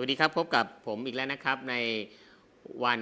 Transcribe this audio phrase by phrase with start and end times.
[0.00, 1.74] สวัสดีครับพบกับผมอีกแล้วนะครับใน
[2.84, 3.00] วัน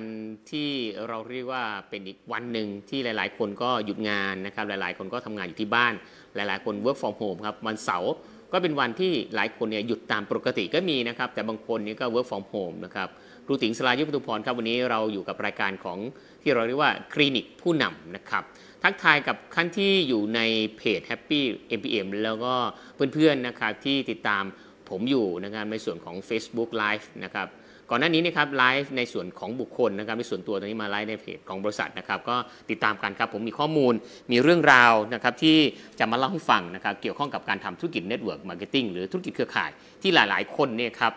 [0.51, 0.71] ที่
[1.09, 5.93] เราเรียกว่าเป็นอีกวันหนึ่งที่หลาย ๆ คนก็หยุดงานนะครับหลาย ๆ คนก็ทำงานอยู่ที่บ้าน
[6.35, 8.13] หลาย ๆ คน work from home ครับวันเสาร์
[8.53, 13.09] ก็เป็นวันที่หลายคนเนี่ยหยุดตามปกติก็มีนะครับแต่บางคนนี่ก็ work from home นะครับ
[13.47, 15.99] ครูติ๋งสลายุทธุพรครับวันนี้เราอยู่กับรายการของ
[16.43, 18.45] ที่เราเรียกว่าคลินิกผู้นำนะครับ
[18.83, 20.41] ทักทายกับขั้นที่อยู่ใน
[20.77, 21.41] เพจ Happy
[21.79, 22.55] MPM แล้วก็
[22.95, 24.45] เพื่อน ๆ นะครับที่ติดตาม
[24.91, 27.49] ผมอยู่นะครับในส่วนของ Facebook Live นะครับ
[27.91, 32.37] ก่อนหน้านี้นะครับไลฟ์ในส่วนของบุคคลนะครับในส่วนตัวตอนนี้มาไลฟ์ในเพจของบริษัทนะครับก็
[32.71, 33.95] ติดตามกันครับผมมีข้อมูล
[34.33, 35.57] มีเรื่องราวนะครับที่
[35.99, 39.71] จะมาเล่าให้ฟังนะครับเกี่ยวข้องกับการทำธุรกิจ network marketing หรือธุรกิจเครือข่าย
[40.03, 41.13] ที่หลาย ๆ คนเนี่ยครับ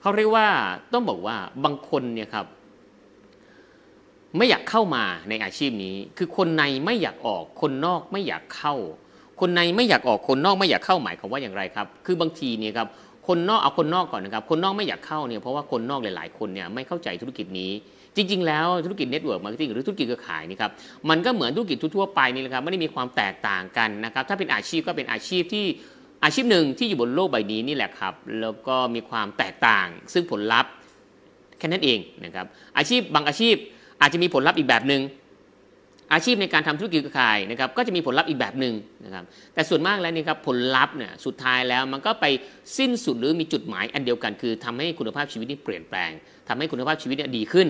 [0.00, 0.46] เขาเรียกว่า
[0.92, 2.46] ต้องบอกว่าบางคนเนี่ยครับ
[4.36, 8.74] ไม่อยากเข้ามาในอาชีพนี้ คือคนในไม่อยากออกคนนอกไม่อยากเข้า
[9.40, 12.88] คนในไม่อยากออกคนนอกไม่อยากเข้าหมายความว่าอย่างไรครับ คือบางทีเนี่ยครับ
[13.28, 17.70] คนนอกเอาคนนอกก่อนนะครับ คนนอกไม่อยากเข้าเนี่ยเพราะว่าคนนอกหลาย ๆ คนเนี่ยไม่เข้าใจธุรกิจนี้
[18.16, 20.70] จริง ๆ แล้วธุรกิจ network marketing หรือธุรกิจเครือข่ายนี่ครับ
[21.08, 25.66] มันก็เหมือนธุรกิจทั่วไปนี่แหละครับไม่ได้มีความแตกต่างกันนะครับถ้าเป็นอาชีพก็เป็นอาชีพที่
[26.24, 30.72] อาชีพหนึ่งที่อยู่บนโลกใบนี้นี่แหละครับ แล้วก็มีความแตกต่าง ซึ่งผลลัพธ์
[31.58, 32.46] แค่นั้นเองนะครับ
[32.78, 33.54] อาชีพบางอาชีพ
[34.00, 35.00] อาจจะมีผลลัพธ์อีกแบบหนึ่ง
[36.12, 42.26] อาชีพในการทำธุรกิจเครือข่ายนะครับก็จะมีผลลัพธ์อีกแบบหนึ่งนะครับแต่ส่วนมากแล้วนี่ครับผลลัพธ์เนี่ยสุดท้ายแล้วมันก็ไป
[42.78, 46.10] สิ้นสุดหรือมีจุดหมายอันเดียวกัน คือทำให้คุณภาพชีวิตนี่เปลี่ยนแปลง
[46.48, 47.68] ทำให้คุณภาพชีวิตเนี่ยดีขึ้น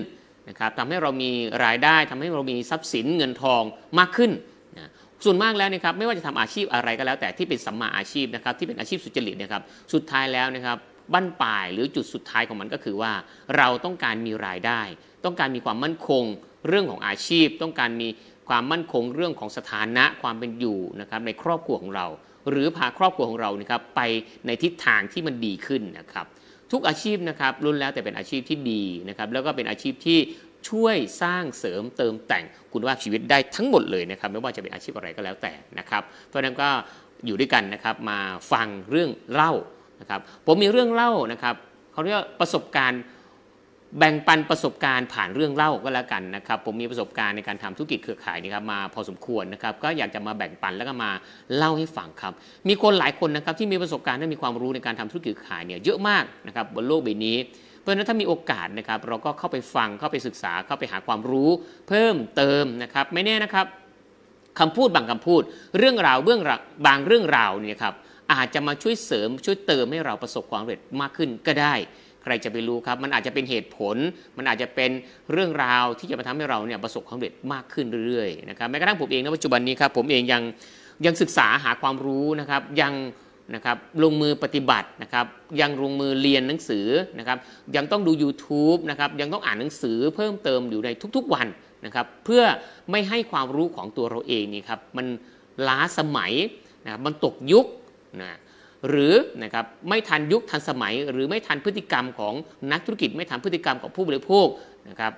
[0.49, 1.31] นะครับทำให้เรามี
[1.65, 3.63] รายได้ทำให้เรามีทรัพย์สินเงินทอง
[3.99, 4.31] มากขึ้น
[4.79, 4.91] นะ
[5.25, 10.79] ส่วนมากแล้วนะครับไม่ว่าจะทำอาชีพอะไรก็แล้ว แต่ที่เป็นสัมมาอาชีพนะครับที่เป็นอาชีพสุจริตนะครับสุดท้ายแล้วนะครับ
[11.13, 13.13] บั้นปลายหรือจุดสุดท้ายของมันก็คือว่า
[13.57, 14.81] เราต้องการมีรายได้
[15.25, 16.25] ต้องการมีความมั่นคง
[16.69, 18.09] เรื่องของอาชีพ ต้องการมี
[18.51, 22.07] ความมั่นคงเรื่องของสถานะความเป็นอยู่นะครับในครอบครัวของเรา
[22.51, 24.01] หรือพาครอบครัวของเรานะครับไป
[24.47, 26.27] ในทิศทางที่มันดีขึ้นนะครับ
[26.73, 30.19] ทุกอาชีพนะครับรุ่นแล้วแต่เป็นอาชีพที่ดีนะครับแล้วก็เป็นอาชีพที่
[30.69, 36.69] ช่วยสร้างเสริมเติมแต่งคุณภาพชีวิตได้ทั้งหมดเลยนะครับ ไม่ว่าจะเป็นอาชีพอะไรก็แล้วแต่นะครับ เพราะนั้นก็
[37.27, 38.19] อยู่ด้วยกันนะครับมา
[38.53, 39.53] ฟังเรื่องเล่า
[40.01, 41.55] นะครับผมมีเรื่องเล่านะครับ
[41.93, 43.03] เขาเรียกประสบการณ์
[43.99, 51.11] แบ่งปันประสบการณ์ผ่านเรื่องเล่าก็แล้วกันนะครับ ผมมีประสบการณ์ในการทำธุรกิจเครือข่ายนี่ครับมาพอสมควรนะครับ ก็อยากจะมาแบ่งปันแล้วก็มา
[51.57, 52.33] เล่าให้ฟังครับ
[52.69, 57.37] มีคนหลายคนนะครับที่มีประสบการณ์และมีความรู้ในการทำธุรกิจเครือข่ายเนี่ยเยอะมากนะครับบนโลกใบนี้
[57.79, 61.51] เพราะฉะนั้นถ้ามีโอกาสนะครับ เราก็เข้าไปฟังเข้าไปศึกษาเข้าไปหาความรู้
[61.89, 63.67] เพิ่มเติมนะครับ ไม่แน่นะครับ
[64.61, 65.43] คำพูดบางคำพูด
[65.79, 66.41] เรื่องราวเบื้อง
[66.87, 67.95] บางเรื่องราวเนี่ยครับ
[68.33, 71.75] อาจจะมาช่วยเสริมช่วยเติมให้เราประสบความสำเร็จมากขึ้นก็ได้
[72.23, 73.97] ใครจะไปรู้ครับ มันอาจจะเป็นเหตุผล
[74.39, 74.91] มันอาจจะเป็น
[75.33, 80.43] เรื่องราวที่จะมาทำให้เราเนี่ยประสบความสำเร็จมากขึ้นเรื่อยๆนะครับแม้กระทั่งผมเองในปัจจุบันนี้ครับผมเองยัง
[81.07, 82.95] ยังศึกษาหาความรู้นะครับยัง
[83.55, 85.27] นะครับลงมือปฏิบัตินะครับ
[85.61, 86.87] ยังลงมือเรียนหนังสือ
[87.19, 87.39] นะครับ
[87.77, 91.47] ยังต้องดู YouTube นะครับยังต้องอ่านหนังสือเพิ่มเติมอยู่ในทุกๆวัน
[91.87, 92.43] นะครับเพื่อ
[92.91, 95.07] ไม่ให้ความรู้ของตัวเราเองนี่ครับมัน
[95.69, 96.33] ล้าสมัย
[96.85, 97.67] นะมันตกยุค
[98.23, 98.39] นะ
[98.89, 102.35] หรือนะครับไม่ทันยุคทันสมัย หรือไม่ทันพฤติกรรมของ
[102.73, 104.47] นักธุรกิจ ไม่ทันพฤติกรรมของผู้บริโภค
[104.89, 105.13] นะครับ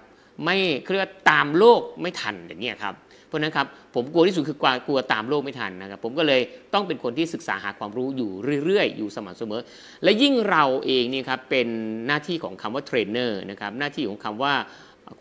[0.45, 2.95] ไม่เคลื่อนตามโลกไม่ทันอย่างนี้ครับ
[3.27, 6.41] เพราะนั้นครับผมกลัวที่สุดคือกลัวกลัวตามโลกไม่ทันนะครับผมก็เลย
[6.75, 8.31] ต้องเป็นคนที่ศึกษาหาความรู้อยู่
[8.65, 9.61] เรื่อยๆ อยู่สม่ำเสมอ
[10.03, 11.69] และยิ่งเราเองนี่ครับเป็น
[12.07, 14.55] หน้าที่ของคำว่าเทรนเนอร์นะครับหน้าที่ของคำว่า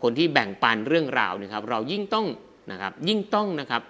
[0.02, 2.26] คนที่แบ่งปันเรื่องราวนะครับเรายิ่งต้อง
[2.72, 3.82] นะครับยิ่งต้องนะครับ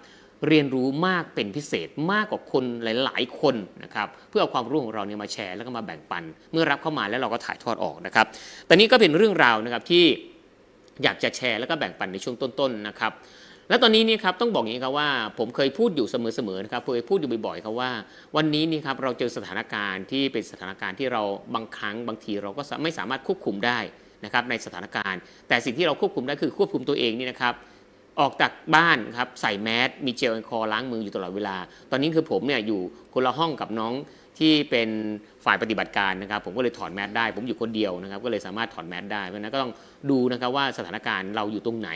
[0.48, 8.26] เรียนรู้มากเป็นพิเศษมากกว่าคนหลาย ๆ คนนะครับเพื่อเอาความรู้ของเราเนี่ยมาแชร์แล้วก็มาแบ่งปัน เมื่อรับเข้ามาแล้วเราก็ถ่ายทอดออกนะครับ
[8.68, 10.04] ตอนนี้ก็เป็นเรื่องราวนะครับที่
[11.02, 13.12] อยากจะแชร์แล้วก็แบ่งปันในช่วงต้น ๆ นะครับ
[13.68, 15.08] และตอนนี้นี่ครับต้องบอกอย่างนี้ครับว่า
[15.38, 17.90] ผมเคยพูดอยู่เสมอๆนะครับเคยพูดอยู่บ่อยๆครับว่า
[18.36, 21.22] วันนี้นี่ครับเราเจอสถานการณ์ที่เป็นสถานการณ์ที่เรา
[21.54, 23.78] บางครั้งบางทีเราก็ไม่สามารถควบคุมได้
[24.24, 27.54] นะครับในสถานการณ์ แต่สิ่งที่เราควบคุมได้คือควบคุมตัวเองนี่นะครับ
[28.20, 31.56] ออกจากบ้านครับใส่แมสมีเจลแอลกอฮอล์ล้างมืออยู่ตลอดเวลา
[31.90, 32.80] ตอนนี้คือผมเนี่ยอยู่
[33.14, 33.94] คนละห้องกับน้อง
[34.38, 34.88] ที่เป็น
[35.44, 39.72] ฝ่ายปฏิบัติการนะครับ ผมก็เลยถอดแมสได้ ผมอยู่คนเดียวนะครับ ก็เลยสามารถถอดแมสได้เพราะนั้นก็ต้อง
[40.10, 41.90] ดูนะครับว่าสถานการณ์เราอยู่ตรงไหน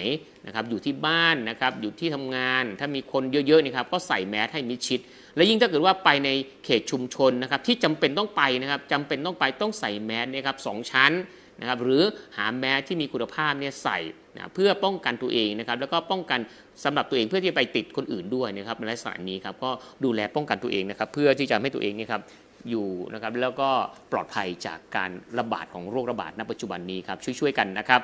[0.47, 5.01] นะครับ อยู่ที่บ้านนะครับ อยู่ที่ทำงาน ถ้ามีคนเยอะๆนี่ครับ ก็ใส่แมสให้มิดชิด
[5.37, 6.29] และยิ่งถ้าเกิดว่าไปใน
[6.65, 11.13] เขตชุมชนนะครับ ที่จำเป็นต้องไปนะครับจำเป็นต้องไปต้องใส่แมสเนี่ยครับสองชั้น
[11.61, 12.03] นะครับ หรือ
[12.37, 13.99] หาแมสที่มีคุณภาพเนี่ยใส่
[14.39, 16.41] นะเพื่อป้องกันตัวเองนะครับแล้วก็ป้องกัน
[16.85, 19.71] สำหรับตัวเองเพื่อที่จะไปติดคนอื่นด้วยนะครับในลักษณะนี้ครับก็
[20.05, 22.23] ดูแลป้องกันตัวเองนะครับเพื่อที่จะให้ตัวเองนี่ครับ
[22.71, 23.71] อยู่นะครับแล้วก็
[24.13, 28.01] ปลอดภัยจากการระบาดของโรคระบาดณปัจจุบันนี้ครับช่วยๆกันนะครับ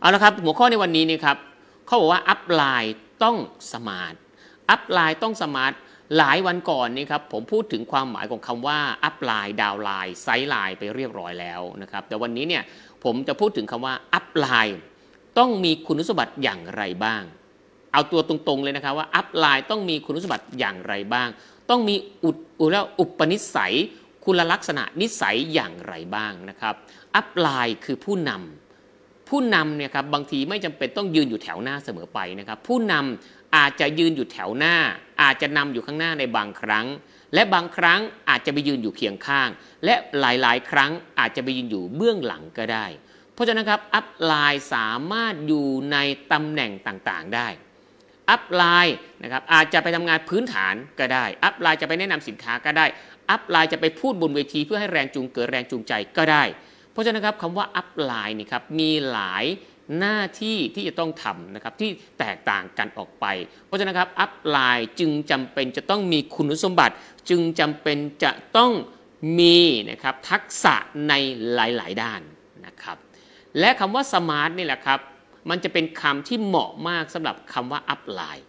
[0.00, 1.36] เอาละครับหัวข้อในวันนี้นี่ครับ
[1.86, 3.36] เขาบอกว่า upline ต้อง
[3.72, 4.14] smart
[4.70, 5.72] upline ต้อง smart
[6.16, 8.78] หลายวันก่อนนี่ครับผมพูดถึงความหมายของคำว่า
[9.08, 12.62] up line down line side line ไปเรียบร้อยแล้วนะครับแต่วันนี้เนี่ย
[13.04, 14.76] ผมจะพูดถึงคำว่า up line
[15.38, 17.22] ต้องมีคุณสมบัติอย่างไรบ้าง
[17.92, 21.28] เอาตัวตรงๆเลยนะครับว่า up line ต้องมีคุณสมบัติอย่างไรบ้าง
[21.70, 23.74] ต้องมีอุดอุแล้วอุปนิสัย
[24.24, 26.74] คุณลักษณะนิสัยอย่างไรบ้างนะครับ
[27.20, 34.76] up line คือผู้นำผู้นำเนี่ยครับบางทีไม่จำเป็นต้องยืนอยู่แถวหน้าเสมอไปนะครับ ผู้นำอาจจะยืนอยู่แถวหน้า
[35.22, 36.86] อาจจะนำอยู่ข้างหน้าในบางครั้ง
[37.34, 39.48] และบางครั้งอาจจะไปยืนอยู่เคียงข้าง
[39.84, 42.86] และหลายๆ ครั้งอาจจะไปยืนอยู่เบื้องหลังก็ได้
[43.40, 45.96] เพราะฉะนั้นครับ upline สามารถอยู่ใน
[46.32, 47.48] ตำแหน่งต่างๆได้
[48.30, 52.86] upline นะครับอาจจะไปทำงานพื้นฐานก็ได้ upline จะไปแนะนำสินค้าก็ได้
[53.30, 56.44] upline จะไปพูดบนเวทีเพื่อให้แรงจูงเกิดแรงจูงใจก็ได้
[56.92, 59.44] เพราะฉะนั้นครับคำว่า upline นี่ครับมีหลาย
[59.98, 63.26] หน้าที่ที่จะต้องทำนะครับที่แตกต่างกันออกไป
[63.66, 66.94] เพราะฉะนั้นครับ upline จึงจำเป็นจะต้องมีคุณสมบัติ
[67.30, 68.72] จึงจำเป็นจะต้อง
[69.38, 69.58] มี
[69.90, 70.74] นะครับทักษะ
[71.08, 71.12] ใน
[71.54, 72.20] หลาย ๆ ด้าน
[73.58, 75.00] และคำว่า smart นี่แหละครับ
[75.50, 78.44] มันจะเป็นคำที่เหมาะมากสำหรับคำว่า upline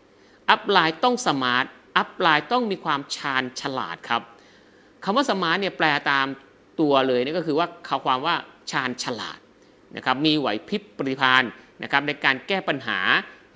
[0.50, 1.66] upline ต้อง smart
[1.98, 4.22] upline ต้องมีความชาญฉลาดครับ
[5.04, 6.26] คำว่า smart เนี่ยแปลตาม
[6.80, 8.36] ตัวเลยนี่ก็คือว่าข่าวความว่า
[8.72, 9.40] ชาญฉลาด
[9.96, 11.44] นะครับมีไหวพริบปฏิภาณ
[11.84, 13.00] นะครับในการแก้ปัญหา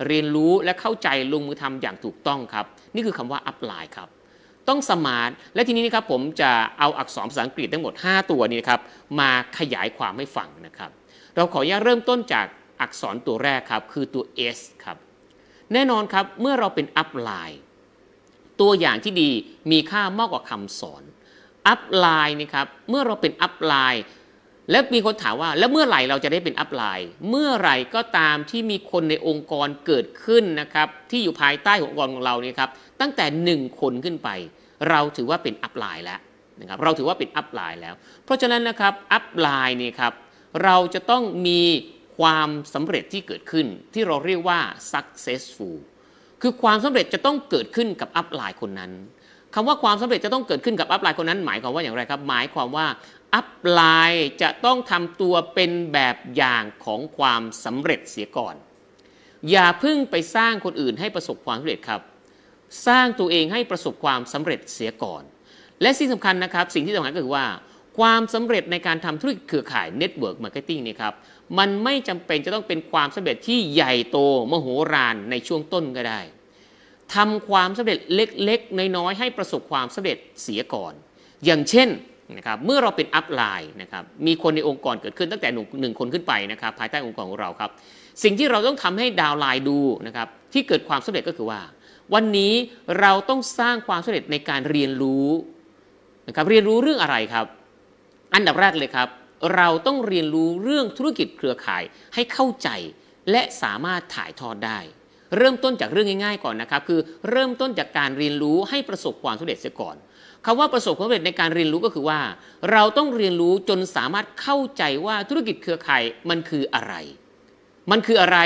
[0.06, 2.64] เรียนรู้และเข้าใจลงมือทำอย่างถูกต้องครับ
[2.94, 4.08] นี่คือคำว่า upline ครับ
[4.68, 8.80] ต้อง smart และทีนี้นะครับผมจะเอาอักษรภาษาอังกฤษทั้งหมด 5 ตัวนี้ครับ
[9.20, 10.90] มาขยายความให้ฟังนะครับ
[11.36, 12.46] เราขออนุญาตเริ่มต้นจาก
[12.80, 14.24] อักษรตัวแรกครับ คือตัว
[14.56, 14.96] S ครับ
[15.72, 17.60] แน่นอนครับเมื่อเราเป็น upline
[18.60, 19.30] ตัวอย่างที่ดี
[19.70, 21.02] มีค่ามากกว่าคำสอน
[21.68, 24.04] upline นี่ครับเมื่อเราเป็น upline
[24.70, 34.28] แล้วมีคนถามว่าแล้วเมื่อไหร่เราจะได้เป็น upline เมื่อไหร่ก็ตามที่มีคนในองค์กรเกิดขึ้นนะครับที่อยู่ภายใต้ขององค์กรของเราเนี่ยครับตั้งแต่ 1 คนขึ้นไป
[34.90, 36.20] เราถือว่าเป็น upline แล้ว
[36.60, 37.94] นะครับเราถือว่าเป็น upline แล้ว
[38.24, 40.12] เพราะฉะนั้นนะครับ upline นี่ครับ
[40.62, 41.62] เราจะต้องมี
[42.18, 44.60] ความสำเร็จที่เกิดขึ้น ที่เราเรียกว่า
[44.92, 45.76] successful
[46.42, 48.92] คือความสำเร็จจะต้องเกิดขึ้นกับ upline คนนั้น
[49.54, 52.86] คำว่าความสำเร็จจะต้องเกิดขึ้นกับ upline คนนั้น หมายความว่าอย่างไรครับ หมายความว่า
[53.34, 58.54] upline จะต้องทำตัวเป็นแบบอย่างของความสำเร็จเสียก่อน
[59.50, 62.00] อย่าเพิ่งไปสร้างคนอื่นให้ประสบความสำเร็จครับ
[62.86, 65.22] สร้างตัวเองให้ประสบความสำเร็จเสียก่อน
[65.82, 67.44] และสิ่งสำคัญนะครับ สิ่งที่สำคัญก็คือว่า
[67.98, 71.14] ความสำเร็จในการทำธุรกิจเครือข่าย network marketing นี่ครับ
[71.58, 74.18] มันไม่จำเป็นจะต้องเป็นความสำเร็จที่ใหญ่โต
[74.50, 76.20] มโหฬารในช่วงต้นก็ได้
[77.14, 80.92] ทำความสำเร็จเล็กๆ น้อยๆ ให้ประสบความสำเร็จเสียก่อน
[81.44, 81.88] อย่างเช่น
[82.36, 85.48] นะครับเมื่อเราเป็น upline นะครับมีคนในองค์กรเกิดขึ้นตั้งแต่
[85.80, 87.70] หนึ่งคนขึ้นไปนะครับภายใต้องค์กรของเราครับ
[88.22, 91.60] สิ่งที่เราต้องทำให้ downline ดูนะครับที่เกิดความสำเร็จก็คือว่า
[92.14, 92.52] วันนี้
[93.00, 95.28] เราต้องสร้างความสำเร็จในการเรียนรู้
[96.28, 97.46] นะครับเรียนรู้เรื่องอะไรครับ
[98.34, 99.08] อันดับแรกเลยครับ
[99.56, 101.82] เราต้องเรียนรู้เรื่องธุรกิจเครือข่าย
[102.14, 102.68] ให้เข้าใจ
[103.30, 104.78] และสามารถถ่ายทอดได้
[105.36, 107.00] เริ่มต้นจากเรื่องง่ายๆก่อนนะครับ คือ
[107.30, 109.96] เริ่มต้นจากการเรียนรู้ให้ประสบความสำเร็จเสียก่อน
[110.44, 112.20] คำว่าประสบความสำเร็จในการเรียนรู้ก็คือว่า
[112.72, 116.94] เราต้องเรียนรู้จนสามารถเข้าใจว่าธุรกิจเครือข่ายมันคืออะไร
[117.90, 118.38] มันคืออะไร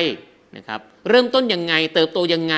[0.56, 2.56] นะครับเริ่มต้นยังไงเติบโตยังไง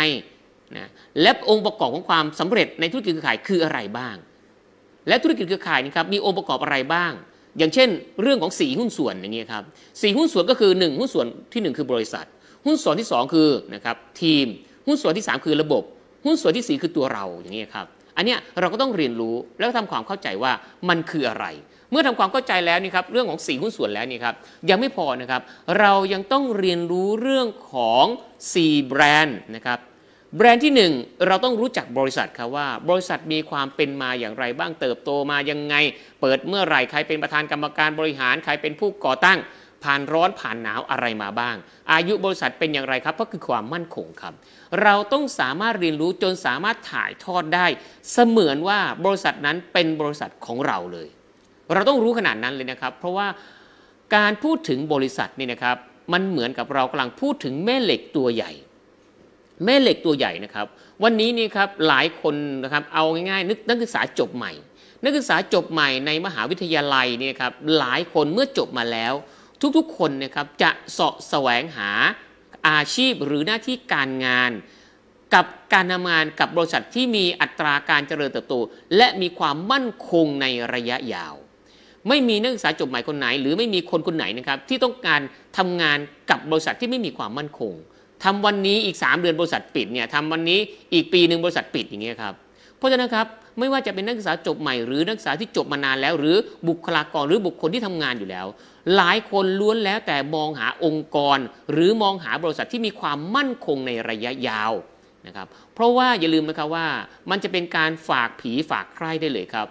[0.77, 0.89] นะ
[1.23, 4.17] และองค์ประกอบของความสำเร็จในธุรกิจเครือข่ายคืออะไรบ้าง
[5.09, 7.13] และธุรกิจเครือข่ายนี่ครับมีองค์ประกอบอะไรบ้าง
[7.59, 7.89] อย่างเช่น
[8.23, 9.65] เรื่องของสีหุ้นส่วนอย่างนี้ครับ
[10.01, 12.27] สีหุ้นส่วนก็คือ 1 หุ้นส่วนที่ 1 คือบริษัท
[12.67, 14.47] หุ้นส่วนที่ 2 คือนะครับทีม
[14.87, 15.83] หุ้นส่วนที่ 3 คือระบบ
[16.25, 20.53] หุ้นส่วนที่ 4 คือตัวเราอย่างนี้ครับอันนี้เราก็ต้องเรียนรู้แล้วทำความเข้าใจว่า
[20.89, 21.47] มันคืออะไร
[21.91, 24.35] เมื่อทำความเข้าใจแล้วนี่ครับเรื่องของสีหุ้นส่วนแล้วนี่ครับ
[24.71, 25.41] ยังไม่พอนะครับ
[25.81, 28.05] เรายังต้องเรียนรู้เรื่องของ
[28.51, 29.79] 4แบรนด์นะครับ
[30.37, 35.75] แบรนด์ที่ 1 เราต้องรู้จักบริษัทครับว่า บริษัทมีความเป็นมาอย่างไรบ้างเติบโตมายังไง
[36.21, 39.39] เปิดเมื่อไหร่ใครเป็นประธานกรรมการบริหารใครเป็นผู้ก่อตั้ง
[39.85, 41.57] ผ่านร้อนผ่านหนาวอะไรมาบ้าง
[41.93, 44.35] อายุบริษัทเป็นอย่างไรครับก็คือความมั่นคงครับ
[44.83, 47.67] เราต้องสามารถเรียนรู้จนสามารถถ่ายทอดได้
[48.13, 51.09] เสมือนว่าบริษัทนั้นเป็นบริษัทของเราเลย
[51.73, 53.29] เราต้องรู้ขนาดนั้นเลยนะครับ เพราะว่า
[54.17, 55.77] การพูดถึงบริษัทนี่นะครับ
[56.13, 58.53] มันเหมือนกับเรากำลังพูดถึงแม่เหล็กตัวใหญ่
[59.65, 60.67] แม่เหล็กตัวใหญ่นะครับ
[61.03, 64.53] วันนี้นี่ครับหลายคนนะครับเอาง่ายๆนึกนักศึกษาจบใหม่
[65.05, 69.13] นักศึกษาจบใหม่ในมหาวิทยาลัยนี่ครับหลายคนเมื่อจบมาแล้ว
[69.77, 71.91] ทุกๆคนนะครับจะเสาะแสวงหา
[72.69, 74.51] อาชีพหรือหน้าที่การงาน
[75.35, 78.55] กับการทำงานกับบริษัทที่มีอัตราการเจริญเติบโต
[78.97, 81.35] และมีความมั่นคงในระยะยาว
[82.09, 85.21] ไม่มีนักศึกษาจบใหม่คนไหน หรือไม่มีคนคนไหนนะครับที่ต้องการ
[85.59, 85.99] ทำงาน
[86.31, 87.73] กับบริษัทที่ไม่มีความมั่นคง
[88.25, 90.59] ทำวันนี้อีก 3 เดือนบริษัทปิดเนี่ยทำวันนี้
[90.95, 92.35] อีกปีหนึ่งบริษัทปิดอย่างเงี้ยครับ
[92.79, 93.27] เพราะฉะนั้นครับ
[93.59, 96.37] ไม่ว่าจะเป็นนักศึกษาจบใหม่หรือนักศึกษาที่จบมานานแล้ว หรือ
[96.69, 98.47] บุคลากรหรือบุคคลที่ทำงานอยู่แล้ว
[98.97, 101.39] หลายคนล้วนแล้วแต่มองหาองค์กร
[101.73, 104.73] หรือมองหาบริษัทที่มีความมั่นคงในระยะยาว
[105.27, 106.87] นะครับเพราะว่าอย่าลืมนะครับว่า
[107.31, 109.69] มันจะเป็นการฝากผีฝากใครได้เลยครับ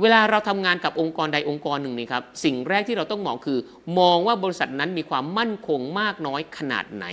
[0.00, 3.58] เวลาเราทำงานกับองค์กรใดองค์กรหนึ่งนี่ครับสิ่งแรกที่เราต้องมองคือ
[3.98, 7.06] มองว่าบริษัทนั้นมีความมั่นคงมากน้อยขนาดไหน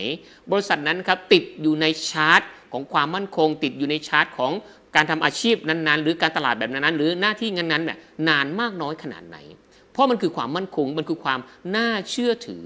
[0.51, 2.41] บริษัทนั้นครับติดอยู่ในชาร์ต
[2.73, 4.51] ของความมั่นคง ติดอยู่ในชาร์ตของ
[4.95, 7.97] การทำอาชีพนั้นๆ หรือการตลาดแบบนั้นๆ หรือหน้าที่นั้นๆเนี่ย
[8.29, 9.37] นานมากน้อยขนาดไหน
[9.91, 11.39] เพราะมันคือความมั่นคงมันคือความ
[11.75, 12.65] น่าเชื่อถือ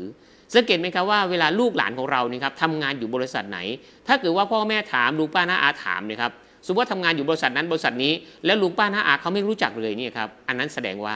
[0.54, 3.60] สังเกตไหมครับว่าเวลาลูกหลานของเรานี่ครับทำงานอยู่บริษัทไหน
[4.08, 6.32] ถ้าเกิดว่าพ่อแม่ถามลุงป้าน้าอาถามเนี่ยครับ
[6.66, 8.14] สมมติว่าทำงานอยู่บริษัทนั้นบริษัทนี้
[8.46, 11.16] แล้วลุงป้าน้าอาเขาไม่รู้จักเลยนี่ครับอันนั้นแสดงว่า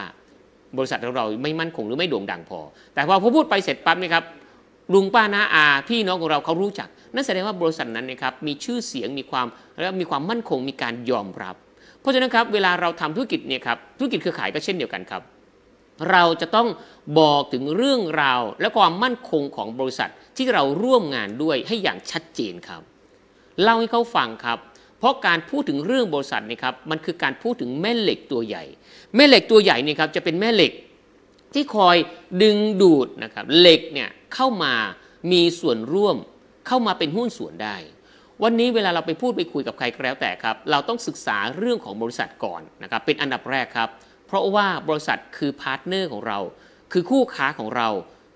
[0.77, 2.59] บริษัทของเราไม่มั่นคงหรือไม่โด่งดังพอ
[2.93, 4.23] แต่พอพูดไปเสร็จปั๊บนี่ครับ
[4.93, 9.47] ลุงป้าน้าอาพี่น้องของเราเขารู้จัก นั่นแสดงว่าบริษัทนั้นนะครับมีชื่อเสียงมีความ
[9.81, 11.55] แล้วมีความมั่นคงมีการยอมรับ
[11.99, 15.21] เพราะฉะนั้นครับเวลาเราทำธุรกิจเนี่ยครับธุรกิจเครือข่ายก็เช่นเดียวกันครับ
[16.11, 16.67] เราจะต้อง
[17.19, 22.81] บอกถึงเรื่องราวและความมั่นคงของบริษัทที่เราร่วมงานด้วยให้อย่างชัดเจนครับ
[23.61, 24.59] เล่าให้เขาฟังครับ
[24.99, 28.63] เพราะการพูดถึงเรื่องบริษัทนี่ครับมันคือการพูดถึงแม่เหล็กตัวใหญ่
[29.15, 30.71] แม่เหล็กตัวใหญ่นี่ครับจะเป็นแม่เหล็ก
[31.53, 31.97] ที่คอย
[32.43, 34.73] ดึงดูดนะครับเหล็กเนี่ยเข้ามา
[35.31, 36.17] มีส่วนร่วม
[36.67, 37.75] เข้ามาเป็นหุ้นส่วนได้
[38.43, 43.89] วันนี้เวลาเราไปพูดไปคุยกับใครก็แล้วแต่ครับ เราต้องศึกษาเรื่องของบริษัทก่อนนะครับเป็นอันดับแรกครับ
[44.27, 46.39] เพราะว่าบริษัทคือ partner ของเรา
[46.91, 47.89] คือคู่ค้าของเรา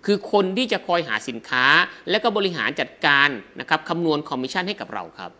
[0.05, 1.65] คือคนที่จะคอยหาสินค้า
[2.09, 5.31] และก็บริหารจัดการนะครับคำนวณคอมมิชชั่นให้กับเราครับ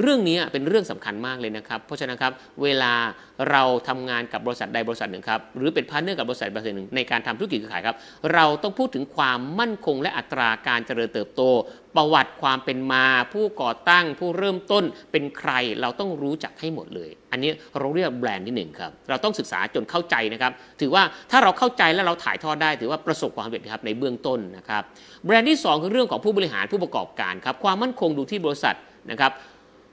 [0.00, 2.32] เรื่องนี้เป็นเรื่องสำคัญมากเลยนะครับ เพราะฉะนั้นครับ
[2.62, 2.92] เวลา
[3.50, 7.96] เราทำงานกับบริษัทใดบริษัทหนึ่งครับหรือเป็น partner กับบริษัทบริษัทหนึ่งในการทำธุรกิจขายครับ
[8.34, 11.42] เราต้องพูดถึงความมั่นคงและอัตราการเจริญเติบโต
[11.96, 24.82] ประวัติความเป็นมา ผู้ก่อตั้งผู้เริ่มต้นเป็นใครเราต้องรู้จักให้หมดเลย อันนี้เราเรียกแบรนด์ที่หนึ่งครับเราต้องศึกษาจนเข้าใจนะครับถือว่าถ้าเราเข้าใจและเราถ่ายทอดได้ ถือว่าประสบความสำเร็จครับในเบื้องต้นนะครับ
[25.24, 28.76] แบรนด์ที่ 2 คือเรื่องของผู้บริหารผู้ประกอบการครับความมั่นคงดูที่บริษัท
[29.10, 29.32] นะครับ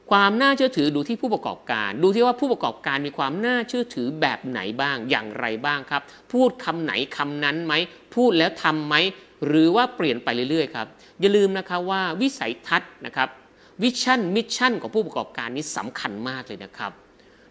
[0.10, 6.02] ความน่าเชื่อถือดูที่ผู้ประกอบการ ดูที่ว่าผู้ประกอบการมีความน่าเชื่อถือแบบไหนบ้างอย่างไรบ้างครับ
[6.34, 7.74] พูดคำไหนคำนั้นไหม
[8.16, 8.96] พูดแล้วทำไหม
[9.48, 10.88] หรือว่าเปลี่ยนไปเรื่อยๆครับ
[11.22, 13.30] อย่าลืมนะครับว่าวิสัยทัศน์นะครับ
[13.84, 16.94] vision mission ของผู้ประกอบการนี้สำคัญมากเลยนะครับ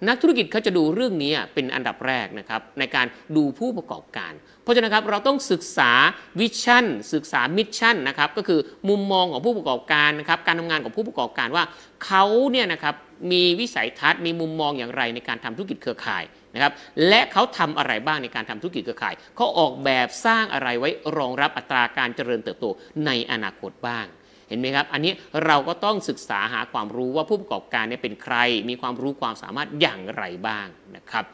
[0.08, 5.92] นักธุรกิจเขาจะดูเรื่องนี้เป็นอันดับแรกนะครับในการดูผู้ประกอบการ เพราะฉะนั้นครับเราต้องศึกษา
[6.40, 11.64] vision ศึกษา mission นะครับก็คือมุมมองของผู้ประกอบการนะครับการทำงานของผู้ประกอบการว่า
[12.04, 12.94] เขาเนี่ยนะครับ
[13.32, 16.24] มีวิสัยทัศน์มีมุมมองอย่างไรในการทำธุรกิจเครือข่าย
[16.54, 16.72] นะครับ
[17.08, 22.66] และเขาทำอะไรบ้างในการทำธุรกิจเครือข่ายเขาออกแบบสร้างอะไรไว้รองรับอัตราการเจริญเติบโต
[23.06, 24.06] ในอนาคตบ้าง
[24.48, 25.12] เห็นไหมครับ อันนี้
[25.46, 28.36] เราก็ต้องศึกษาหาความรู้ว่าผู้ประกอบการเนี่ยเป็นใคร
[28.68, 31.24] มีความรู้ความสามารถอย่างไรบ้างนะครับ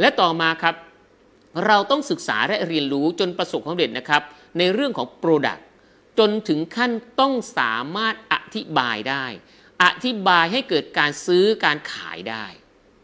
[0.00, 0.74] และต่อมาครับ
[1.66, 4.22] เราต้องศึกษาและเรียนรู้จนประสบความสำเร็จนะครับ
[4.58, 5.62] ในเรื่องของ Product
[6.18, 9.24] จนถึงขั้นต้องสามารถอธิบายได้
[9.82, 12.44] อธิบายให้เกิดการซื้อการขายได้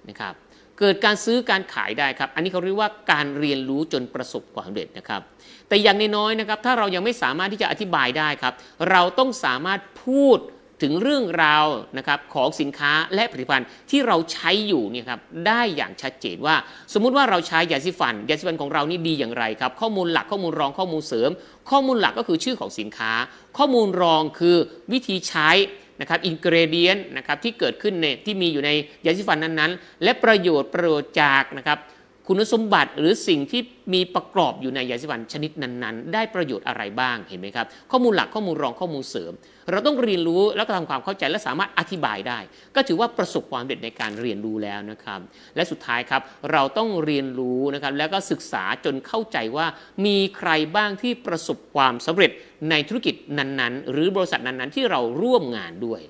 [0.09, 0.35] นะครับ
[0.80, 5.21] เกิดการซื้อการขายได้ครับ อันนี้เขาเรียกว่าการเรียนรู้จนประสบความสำเร็จนะครับ
[5.68, 8.54] แต่อย่างน้อยๆนะครับ ถ้าเรายังไม่สามารถที่จะอธิบายได้ครับ
[8.90, 10.38] เราต้องสามารถพูด
[10.83, 11.66] ถึงเรื่องราว
[11.99, 16.56] นะครับของสินค้าและผลิตภัณฑ์ที่เราใช้อยู่เนี่ยครับได้อย่างชัดเจนว่า
[16.92, 21.30] สมมุติว่าเราใช้ยาสีฟันยาสีฟันของเรานี่ดีอย่างไรครับ ข้อมูลหลักข้อมูลรองข้อมูลเสริม
[21.71, 23.12] ข้อมูลหลักก็คือชื่อของสินค้า
[23.59, 24.56] ข้อมูลรองคือ
[24.92, 25.49] วิธีใช้
[26.00, 28.71] นะครับอินกรเดียนนะครับที่เกิดขึ้นในที่มีอยู่ใน
[29.05, 31.79] ยาสีฟันนั้นๆ และประโยชน์ประโยชน์จากนะครับ
[32.28, 33.61] คุณสมบัติหรือสิ่งที่
[33.95, 39.33] มีประกอบอยู่ในยาสีฟันชนิดนั้นๆ ได้ประโยชน์อะไรบ้างเห็นไหมครับ ข้อมูลหลักข้อมูลรองข้อมูลเสริม
[39.71, 42.38] เราต้องเรียนรู้แล้วก็ทำความเข้าใจและสามารถอธิบายได้
[42.75, 45.21] ก็ถือว่าประสบความสำเร็จในการเรียนรู้แล้วนะครับ
[45.56, 49.66] และสุดท้ายครับเราต้องเรียนรู้นะครับแล้วก็ศึกษาจนเข้าใจว่า
[50.06, 52.30] มีใครบ้างที่ประสบความสำเร็จ
[52.71, 56.00] ในธุรกิจนั้นๆ หรือบริษัทนั้นๆ ที่เราร่วมงานด้วย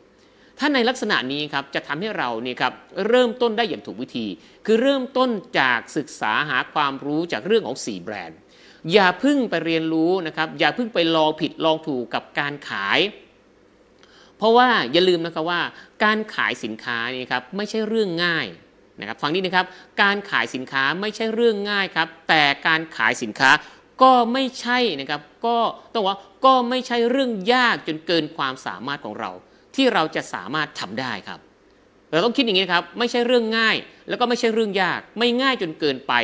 [0.58, 2.72] ถ้าในลักษณะนี้ครับจะทำให้เราเนี่ยครับ
[3.08, 4.26] เริ่มต้นได้อย่างถูกวิธี
[4.66, 8.38] คือเริ่มต้นจากศึกษาหาความรู้จากเรื่องของ 4 แบรนด์
[8.92, 12.98] อย่าพึ่งไปเรียนรู้นะครับอย่าพึ่งไปลองผิดลองถูกกับการขาย
[14.38, 15.60] เพราะว่าอย่าลืมนะครับว่า
[16.04, 18.46] การขายสินค้านี่ครับไม่ใช่เรื่องง่าย
[19.00, 19.66] นะครับฟังนี้นะครับ
[20.02, 23.50] การขายสินค้าไม่ใช่เรื่องง่ายครับแต่การขายสินค้า
[24.02, 25.58] ก็ไม่ใช่นะครับก็
[25.92, 29.30] ต้องว่าก็ไม่ใช่เรื่องยากจนเกินความสามารถของเรา
[29.76, 31.40] ที่เราจะสามารถทำได้ครับ
[32.12, 33.76] เราต้องคิดอย่างนี้นะครับ ไม่ใช่เรื่องง่าย
[34.08, 36.14] แล้วก็ไม่ใช่เรื่องยาก ไม่ง่ายจนเกินไป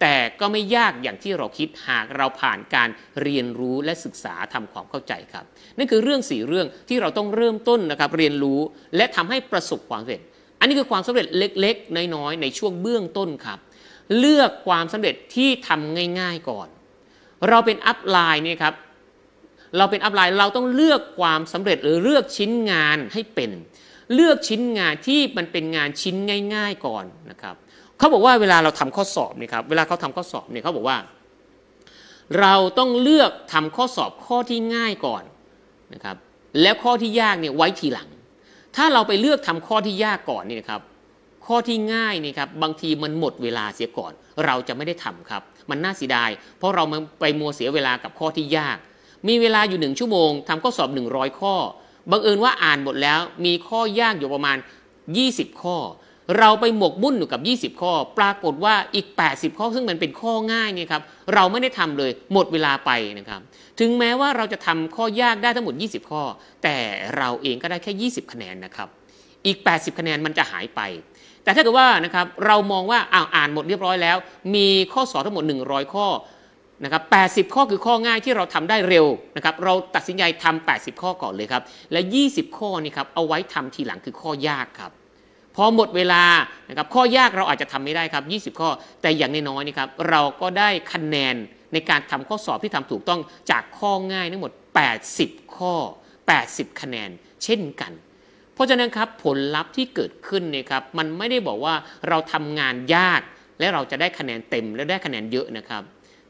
[0.00, 2.88] แต่ก็ไม่ยากอย่างที่เราคิดหากเราผ่านการ
[3.22, 5.44] เรียนรู้และศึกษาทำความเข้าใจครับ
[5.78, 8.60] นั่นคือเรื่องสี่เรื่องที่เราต้องเริ่มต้นนะครับ เรียนรู้
[8.96, 10.22] และทำให้ประสบความสำเร็จ
[10.58, 13.58] อันนี้คือความสำเร็จเล็กๆ น้อยๆในช่วงเบื้องต้นครับ
[14.18, 16.68] เลือกความสำเร็จที่ทำง่าย ๆก่อน
[17.48, 18.74] เราเป็นอัพไลน์เนี่ยครับ
[19.78, 23.50] เราเป็นอัพไลน์เราต้องเลือกความสำเร็จหรือเลือกชิ้นงานให้เป็น
[24.14, 26.16] เลือกชิ้นงานที่มันเป็นงานชิ้น
[26.54, 27.54] ง่าย ๆก่อนนะครับ
[27.98, 30.98] เขาบอกว่าเวลาเราทำข้อสอบเนี่ยครับเวลาเขาทำข้อสอบเนี่ยเขาบอกว่า
[32.40, 35.22] เราต้องเลือกทำข้อสอบข้อที่ง่ายก่อน
[35.94, 36.16] นะครับ
[36.62, 38.08] แล้วข้อที่ยากเนี่ยไว้ทีหลัง
[38.76, 40.80] ถ้าเราไปเลือกทำข้อที่ยากก่อนนี่นะครับ
[41.46, 44.12] ข้อที่ง่ายนี่ครับบางทีมันหมดเวลาเสียก่อน
[44.46, 46.84] เราจะไม่ได้ทำครับ มันน่าเสียดาย เพราะเรา
[47.20, 48.78] ไปมัวเสียเวลากับข้อที่ยาก
[49.28, 51.54] มีเวลาอยู่หนึ่งชั่วโมงทำข้อสอบ 100 ข้อ
[52.10, 54.56] บังเอิญว่าอ่านหมดแล้ว มีข้อยากอยู่ประมาณ
[55.08, 55.76] 20 ข้อ
[56.38, 57.40] เราไปหมกมุ่นอยู่กับ
[57.74, 61.02] 20 ข้อ ปรากฏว่าอีก 80 ข้อซึ่งมันเป็นข้อง่ายเนี่ยครับ
[61.34, 63.40] เราไม่ได้ทำเลยหมดเวลาไปนะครับ
[63.80, 66.22] ถึงแม้ว่าเราจะทำข้อยากได้ทั้งหมด 20 ข้อ
[66.62, 66.76] แต่
[67.16, 68.88] เราเองก็ได้แค่ 20 คะแนนนะครับ
[69.46, 70.80] อีก 80 คะแนนมันจะหายไป
[71.44, 74.16] แต่ถ้าเกิดว่านะครับเรามองว่าอ้าวอ่านหมดเรียบร้อยแล้ว
[74.54, 76.06] มีข้อสอบทั้งหมด 100 ข้อ
[76.84, 81.62] นะครับ80 ข้อคือข้อง่ายที่เราทำได้เร็วนะครับ เราตัดสินใจทำ80 ข้อก่อนเลยครับ
[81.92, 84.92] และ 20 ข้อนี่ครับเอาไว้ทำทีหลังคือข้อยากครับ
[85.56, 86.24] พอหมดเวลา
[86.68, 88.70] นะครับข้อยากเราอาจจะทำไม่ได้ครับ 20 ข้อ
[89.02, 91.34] แต่อย่างน้อยๆนี่ครับเราก็ได้คะแนน
[91.72, 93.20] ในการทำข้อสอบที่ทำถูกต้อง
[93.50, 94.52] จากข้อง่ายทั้งหมด
[95.02, 95.74] 80 ข้อ
[96.28, 97.10] 80 คะแนน
[97.44, 97.92] เช่นกัน
[98.54, 101.74] เพราะฉะนั้นครับผลลัพธ์ที่เกิดขึ้นเนี่ยครับมันไม่ได้บอกว่า
[102.08, 103.20] เราทำงานยาก
[103.58, 105.82] และเราจะได้คะแนนเต็มและได้คะแนนเยอะนะครับ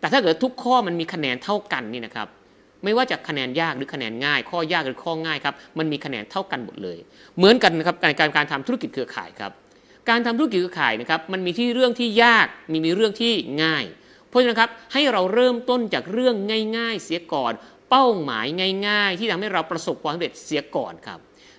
[0.02, 2.28] แต่ถ้าเกิดทุกข้อมันมีคะแนนเท่ากันนี่นะครับ
[2.84, 6.98] ไม่ว่าจะคะแนนยากหรือคะแนนง่าย ข้อยากหรือข้อง่ายครับมันมีคะแนนเท่ากันหมดเลย
[7.36, 9.52] เหมือนกันนะครับในการการทำธุรกิจเครือข่ายครับ
[10.08, 13.32] การทำธุรกิจเครือข่ายนะครับมันมีที่เรื่องที่ยากมีมีเรื่องที่
[13.62, 13.84] ง่าย
[14.28, 16.34] เพราะฉะนั้นครับให้เราเริ่มต้นจากเรื่อง
[16.78, 17.52] ง่าย ๆ เสียก่อน
[17.90, 18.46] เป้าหมาย
[18.88, 21.18] ง่าย ๆ ที่ทำให้เราประสบความสำเร็จเสียก่อนครับ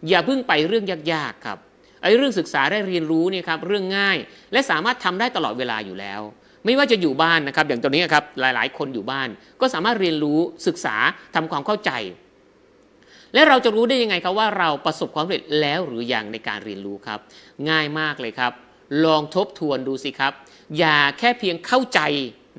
[0.10, 1.58] อย่าเพิ่งไปเรื่องยากๆครับ
[2.03, 4.17] ไอ้เรื่องศึกษาได้เรียนรู้เนี่ยครับเรื่องง่าย
[4.51, 6.21] และสามารถทำได้ตลอดเวลาอยู่แล้ว
[6.65, 9.30] ไม่ว่าจะอยู่บ้านนะครับ อย่างตอนนี้ครับหลาย ๆ คนอยู่บ้าน
[9.62, 10.95] ก็สามารถเรียนรู้ศึกษา
[11.36, 11.91] ทำความเข้าใจ
[13.34, 17.19] และเราจะรู้ได้ยังไงครับว่าเราประสบความสำเร็จแล้วหรือยังในการเรียนรู้ครับ
[17.69, 18.52] ง่ายมากเลยครับ
[19.06, 20.34] ลองทบทวนดูสิครับ
[20.78, 21.99] อย่าแค่เพียงเข้าใจ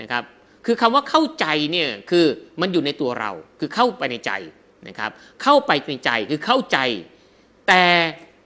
[0.01, 0.25] นะครับ
[0.67, 2.27] คือคำว่าเข้าใจเนี่ยคือ
[2.61, 4.33] มันอยู่ในตัวเรา คือเข้าไปในใจ
[4.88, 5.11] นะครับ
[5.43, 6.79] เข้าไปในใจคือเข้าใจ
[7.69, 7.85] แต่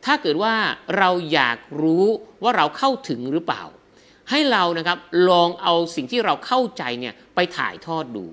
[0.04, 0.54] ถ้าเกิดว่า
[0.98, 2.04] เราอยากรู้
[2.42, 3.62] ว่าเราเข้าถึงหรือเปล่า
[4.30, 4.98] ให้เรานะครับ
[5.30, 8.24] ลองเอาสิ่งที่เราเข้าใจเนี่ยไปถ่ายทอดดู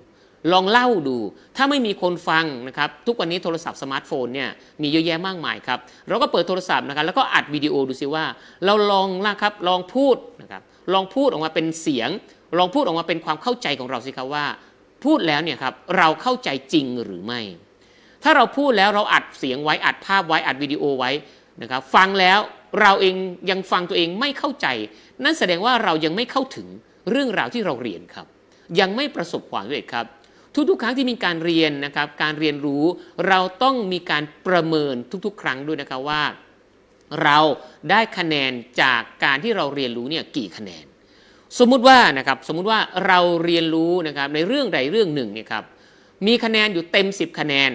[0.51, 1.17] ลองเล่าดู
[1.57, 4.49] ถ้าไม่มีคนฟังนะครับทุกวันนี้โทรศัพท์สมาร์ทโฟนเนี่ย
[4.81, 8.25] มีเยอะแยะมากมายครับเราก็เปิดโทรศัพท์นะครับแล้วก็อัดวิดีโอดูซิว่า
[8.65, 10.61] เราลองนะครับลองพูดนะครับ
[10.93, 12.09] ลองพูดออกมาเป็นเสียง
[12.57, 14.45] ลองพูดออกมาเป็นความเข้าใจของเราสิครับว่า
[15.05, 17.41] พูดแล้วเนี่ยครับเราเข้าใจจริงหรือไม่
[18.23, 21.11] ถ้าเราพูดแล้วเราอัดเสียงไว้อัดภาพไว้อัดวิดีโอไว้
[21.61, 22.39] นะครับฟังแล้ว
[22.81, 23.15] เราเอง
[23.49, 24.67] ยังฟังตัวเองไม่เข้าใจ
[25.23, 26.67] นั่นแสดงว่าเรายังไม่เข้าถึง
[27.09, 28.25] เรื่องราวที่เราเรียนครับ
[28.79, 30.05] ยังไม่ประสบความสำเร็จครับ
[30.69, 32.83] ทุกๆ ครั้งที่มีการเรียนนะครับการเรียนรู้
[33.27, 36.23] เราต้องมีการประเมินทุกๆ ครั้งด้วยนะครับว่า
[37.23, 37.39] เรา
[37.89, 38.51] ได้คะแนน
[38.81, 40.85] จากการที่เราเรียนรู้เนี่ยกี่คะแนน
[41.59, 45.63] สมมุติว่านะครับสมมุติว่าเราเรียนรู้นะครับในเรื่องใดเรื่องหนึ่งเนี่ยครับ
[46.27, 47.71] มีคะแนนอยู่เต็ม 10 คะแนน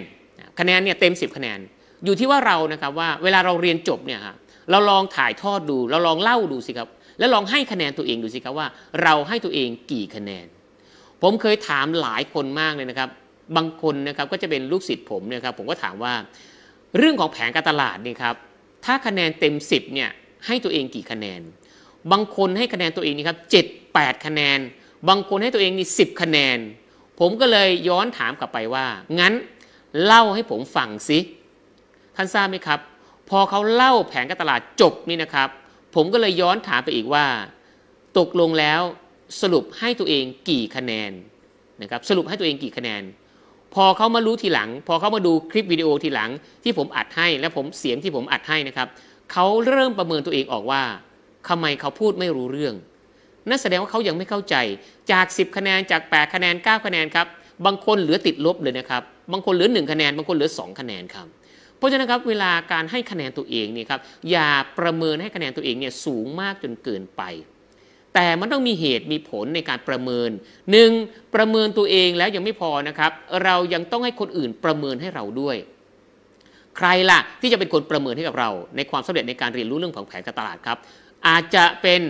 [0.58, 1.58] คะแนนเนี่ยเต็ม 10 คะแนน
[2.04, 4.36] อยู่ที่ว่าเรานะครับว่าเวลาเราเรียนจบเนี่ยครับ
[4.70, 6.88] เราลองถ่ายทอดดู เราลองเล่าดูสิครับ
[7.20, 8.66] แล้วลองให้คะแนนตัวเองดูสิครับว่า
[9.02, 10.46] เราให้ตัวเองกี่คะแนน
[11.22, 13.08] ผมเคยถามหลายคนมากเลยนะครับ
[13.56, 16.14] บางคนนะครับก็จะเป็นลูกศิษย์ผมเนี่ยครับผมก็ถามว่า
[16.96, 18.34] เรื่องของแผนการตลาดนี่ครับ
[18.84, 20.10] ถ้าคะแนนเต็ม 10เนี่ย
[20.46, 21.40] ให้ตัวเองกี่คะแนน
[22.12, 24.58] บางคนให้คะแนนตัวเองนี่ครับเจ็ดแปดคะแนน
[25.08, 26.58] บางคนให้ตัวเองนี่สิบคะแนน
[27.20, 28.86] ผมก็เลยย้อนถามกลับไปว่า
[29.18, 29.32] งั้น
[30.04, 31.18] เล่าให้ผมฟังสิ
[32.16, 32.80] ท่านทราบไหมครับ
[33.30, 35.48] พอเขาเล่าแผนการตลาดจบนี่นะครับ
[35.94, 37.26] ผมก็เลยย้อนถามไปอีกว่า
[38.18, 38.80] ตกลงแล้ว
[39.40, 41.12] สรุปให้ตัวเองกี่คะแนน
[41.82, 43.02] นะครับสรุปให้ตัวเองกี่คะแนน
[43.74, 46.30] พอเขามารู้ทีหลัง พอเขามาดูคลิปวิดีโอทีหลัง
[46.64, 48.88] ที่ผมอัดให้และผมเสียงที่ผมอัดให้นะครับ
[49.32, 50.82] เขาเริ่มประเมินตัวเองออกว่า
[51.48, 52.74] ทำไมเขาพูดไม่รู้เรื่อง
[53.48, 54.56] นั่นแสดงว่าเขายังไม่เข้าใจ
[55.12, 57.26] จาก 10 คะแนนจาก 8 คะแนน 9 คะแนนครับ
[57.66, 61.26] บางคนเหลือติดลบเลยนะครับบางคนเหลือ 1 คะแนน บางคนเหลือ 2 คะแนนครับ
[61.80, 67.22] เพราะฉะนั้นครับเวลาการให้คะแนนตัวเองเนี่ยครับอย่าประเมินให้คะแนนตัวเองเนี่ยสูงมากจนเกินไป
[68.14, 70.30] แต่มันต้องมีเหตุมีผลในการประเมิน
[70.70, 70.90] หนึ่ง
[71.34, 73.12] ประเมินตัวเองแล้วยังไม่พอนะครับ
[73.44, 75.56] เรายังต้องให้คนอื่นประเมินให้เราด้วย
[76.76, 80.78] ใครล่ะที่จะเป็นคนประเมินให้กับเรา ในความสำเร็จในการเรียนรู้เรื่องของแผนการตลาดครับ
[81.28, 82.00] อาจจะเป็น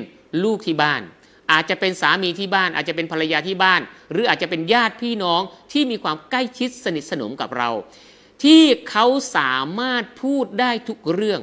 [0.45, 1.03] ลูกที่บ้าน
[1.53, 3.81] อาจจะเป็นสามีที่บ้าน อาจจะเป็นภรรยาที่บ้าน
[4.13, 7.71] หรืออาจจะเป็นญาติพี่น้องที่มีความใกล้ชิดสนิทสนมกับเรา
[8.45, 11.41] ที่เขาสามารถพูดได้ทุกเรื่อง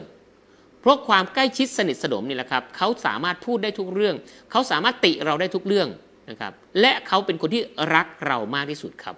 [0.81, 4.15] เพราะความใกล้ชิดสนิทสนมนี่แหละครับเขาสามารถพูดได้ทุกเรื่อง
[4.51, 5.87] เขาสามารถติเราได้ทุกเรื่อง
[6.29, 7.61] นะครับ และเขาเป็นคนที่
[7.95, 9.15] รักเรามากที่สุดครับ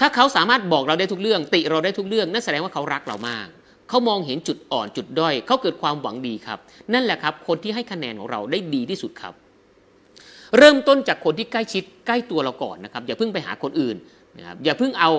[0.00, 3.46] ถ้าเขาสามารถบอกเราได้ทุกเรื่อง ติเราได้ทุกเรื่อง นั่นแสดงว่าเขารักเรามาก
[3.88, 6.58] เขามองเห็นจุดอ่อนจุดด้อยเขาเกิดความหวังดีครับ
[6.92, 9.34] นั่นแหละครับ คนที่ให้คะแนนของเราได้ดีที่สุดครับ
[10.58, 13.96] เริ่มต้นจากคนที่ใกล้ชิดใกล้ตัวเราก่อนนะครับ อย่าเพิ่งไปหาคนอื่น
[14.38, 15.10] นะครับอย่าเพิ่งเอา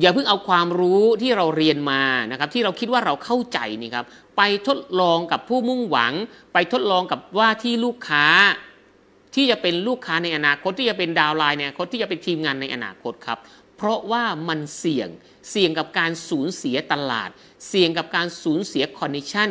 [0.00, 4.04] อย่าเพิ่งเอาความรู้ที่เราเรียนมานะครับที่เราคิดว่าเราเข้าใจนี่ครับ
[4.36, 6.12] ไปทดลองกับผู้มุ่งหวัง
[6.52, 8.26] ไปทดลองกับว่าที่ลูกค้า
[9.34, 13.38] ที่จะเป็นลูกค้าในอนาคตที่จะเป็นดาวไลน์ในอนาคตที่จะเป็นทีมงานในอนาคตครับ
[13.76, 15.08] เพราะว่ามันเสี่ยง
[15.50, 17.30] เสี่ยงกับการสูญเสียตลาด
[17.68, 19.50] เสี่ยงกับการสูญเสีย condition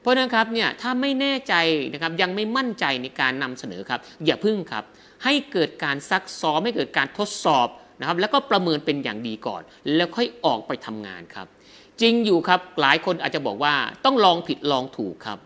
[0.00, 1.54] เพราะนะครับเนี่ยถ้าไม่แน่ใจ
[1.92, 4.84] นะครับยังไม่มั่นใจในการนำเสนอครับ อย่าพึ่งครับ
[5.24, 7.68] ให้เกิดการซักซ้อมให้เกิดการทดสอบ
[8.00, 9.62] นะครับแล้วก็ประเมินเป็นอย่างดีก่อน
[9.94, 11.46] แล้วค่อยออกไปทำงานครับ
[12.00, 15.38] จริงอยู่ครับหลายคนอาจจะบอกว่าต้องลองผิดลองถูกครับ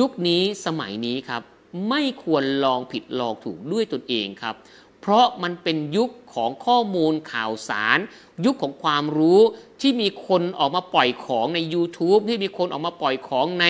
[0.00, 1.42] ยุคนี้สมัยนี้ครับ
[1.88, 4.54] ไม่ควรลองผิดลองถูกด้วยตนเองครับ
[5.00, 7.98] เพราะมันเป็นยุคของข้อมูลข่าวสาร
[8.44, 9.40] ยุคของความรู้
[9.80, 13.66] ที่มีคนออกมาปล่อยของใน YouTube ที่มีคนออกมาปล่อยของใน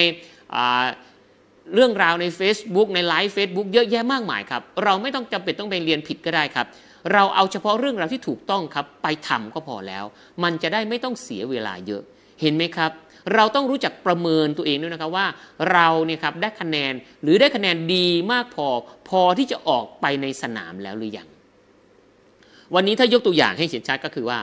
[1.75, 6.67] เรื่องราวใน Facebook ในไลฟ์ Facebook เยอะแยะมากมายครับ เราไม่ต้องจำเป็นต้องไปเรียนผิดก็ได้ครับ
[7.13, 10.05] เราเอาเฉพาะเรื่องราวที่ถูกต้องครับ ไปทำก็พอแล้ว
[10.43, 12.03] มันจะได้ไม่ต้องเสียเวลาเยอะ
[12.41, 12.91] เห็นไหมครับ
[13.35, 15.27] เราต้องรู้จักประเมินตัวเองด้วยนะครับว่า
[15.73, 18.69] เราเนี่ยครับได้คะแนนหรือได้คะแนนดีมากพอ
[19.09, 21.29] พอที่จะออกไปในสนามแล้วหรือยัง
[22.75, 24.41] วันนี้ถ้ายกตัวอย่างให้เห็นชัดก็คือว่า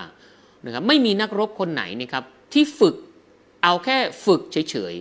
[0.65, 2.95] นะครับไม่มีนักรบคนไหนนะครับที่ฝึก
[3.63, 4.95] เอาแค่ฝึกเฉย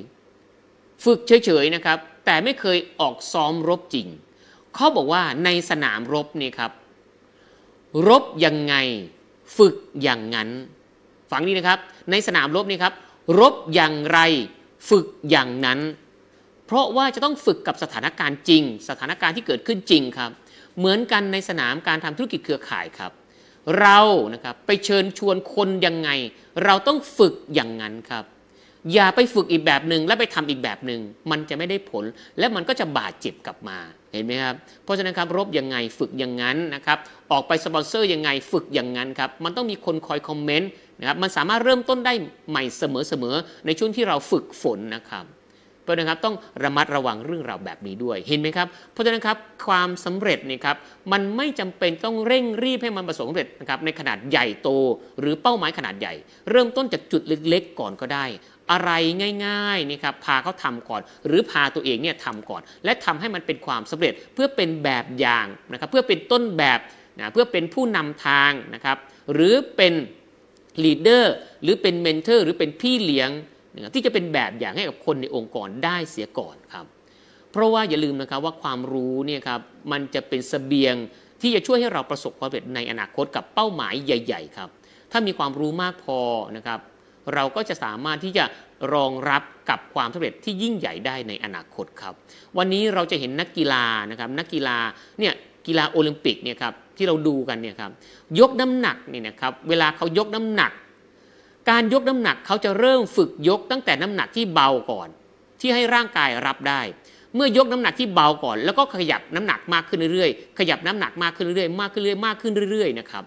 [0.49, 4.09] ๆฝึกเฉยๆนะครับแต่ไม่เคยออกซ้อมรบจริง
[4.75, 6.73] เขาบอกว่าในสนามรบเนี่ยครับ
[8.09, 8.75] รบยังไง
[9.59, 10.49] ฝึกอย่างนั้น
[11.31, 11.79] ฟังดีนะครับ
[12.11, 12.95] ในสนามรบนี่ครับ
[13.41, 14.19] รบอย่างไร
[14.91, 15.79] ฝึกอย่างนั้น
[16.67, 20.31] เพราะว่าจะต้องฝึกกับสถานการณ์จริง สถานการณ์ที่เกิดขึ้นจริงครับ
[20.79, 23.13] เหมือนกันในสนามการทำธุรกิจเครือข่ายครับ
[23.81, 23.99] เรา
[24.35, 26.11] นะครับไปเชิญชวนคนยังไง
[26.65, 28.25] เราต้องฝึกอย่างนั้นครับ
[28.93, 32.05] อย่าไปฝึกอีกแบบหนึ่งแล้วไปทำอีกแบบหนึ่งมันจะไม่ได้ผล
[32.39, 33.79] และมันก็จะบาดเจ็บกลับมา
[34.13, 36.99] เห็นไหมครับ เพราะฉะนั้นครับรบยังไงฝึกอย่างนั้นนะครับ
[37.33, 42.13] ออกไปสปอนเซอร์ยังไงฝึกอย่างนั้นครับมันต้องมีคนคอยคอมเมนต์นะครับมันสามารถเริ่มต้นได้
[42.51, 45.27] ใหม่เสมอๆในช่วงที่เราฝึกฝนนะครับ
[45.83, 50.77] เพราะนะครับต้องระมัดระวังเรื่องราวแบบนี้ด้วยเห็นไหมครับ เพราะฉะนั้นครับความสำเร็จนี่ครับ
[51.13, 54.69] มันไม่จำเป็นต้องเร่งรีบให้มันประสบความสำเร็จนะครับในขนาดใหญ่โต
[55.21, 56.15] หรือเป้าหมายขนาดใหญ่
[56.51, 58.25] เริ่มต้นจากจุดเล็กๆ ก่อนก็ได้
[58.71, 58.91] อะไร
[59.47, 66.81] ง่ายๆนี่ครับพาเขาทำก่อน หรือพาตัวเองเนี่ยทำก่อน และทำให้มันเป็นความสำเร็จเพื่อเป็นแบบอย่างนะครับเพื่อเป็นต้นแบบ
[67.19, 68.97] นะเพื่อเป็นผู้นำทางนะครับ
[69.33, 69.95] หรือเป็น
[70.85, 73.31] leader หรือเป็น mentor หรือเป็นพี่เลี้ยง
[73.95, 76.87] ที่จะเป็นแบบอย่างให้กับคนในองค์กรได้เสียก่อนครับ
[77.53, 79.61] เพราะว่าอย่าลืมนะครับว่าความรู้เนี่ยครับ
[79.93, 80.95] มันจะเป็นเสบียง
[81.41, 84.69] ที่จะช่วยให้เราประสบความสำเร็จในอนาคตกับเป้าหมายใหญ่ ๆ ครับ
[85.13, 86.21] ถ้ามีความรู้มากพอ
[86.57, 86.81] นะครับ
[87.35, 88.45] เราก็จะสามารถที่จะ
[88.95, 92.15] รองรับกับความสำเร็จที่ยิ่งใหญ่ได้ในอนาคตครับ
[92.59, 94.79] วันนี้เราจะเห็นนักกีฬานะครับนักกีฬา
[95.19, 95.35] เนี่ย
[95.67, 97.91] กีฬาโอลิมปิกเนี่ยครับที่เราดูกันเนี่ยครับ
[98.41, 100.73] ยกน้ำหนักเนี่ยนะครับเวลาเขายกน้ำหนัก
[101.71, 105.09] การยกน้ำหนักเขาจะเริ่มฝึกยกตั้งแต่น้ำหนักที่เบาก่อน
[105.61, 106.81] ที่ให้ร่างกายรับได้
[107.35, 113.25] เมื่อยกน้ำหนักที่เบาก่อน แล้วก็ขยับน้ำหนักมากขึ้นเรื่อยๆ ขยับน้ำหนักมากขึ้นเรื่อยๆมากขึ้นเรื่อยๆมากขึ้นเรื่อยๆนะครับ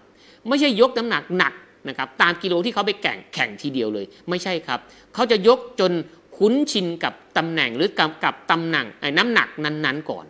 [0.48, 1.52] ไม่ใช่ยกน้ำหนักหนัก
[1.88, 4.80] นะครับตามกิโลที่เขาไปแข่งแข่งทีเดียวเลย ไม่ใช่ครับ
[5.14, 5.92] เขาจะยกจน
[6.36, 8.86] คุ้นชินกับตำแหน่งหรือกับกับตำแหน่ง
[9.18, 10.26] น้ำหนักนั้นๆก่อน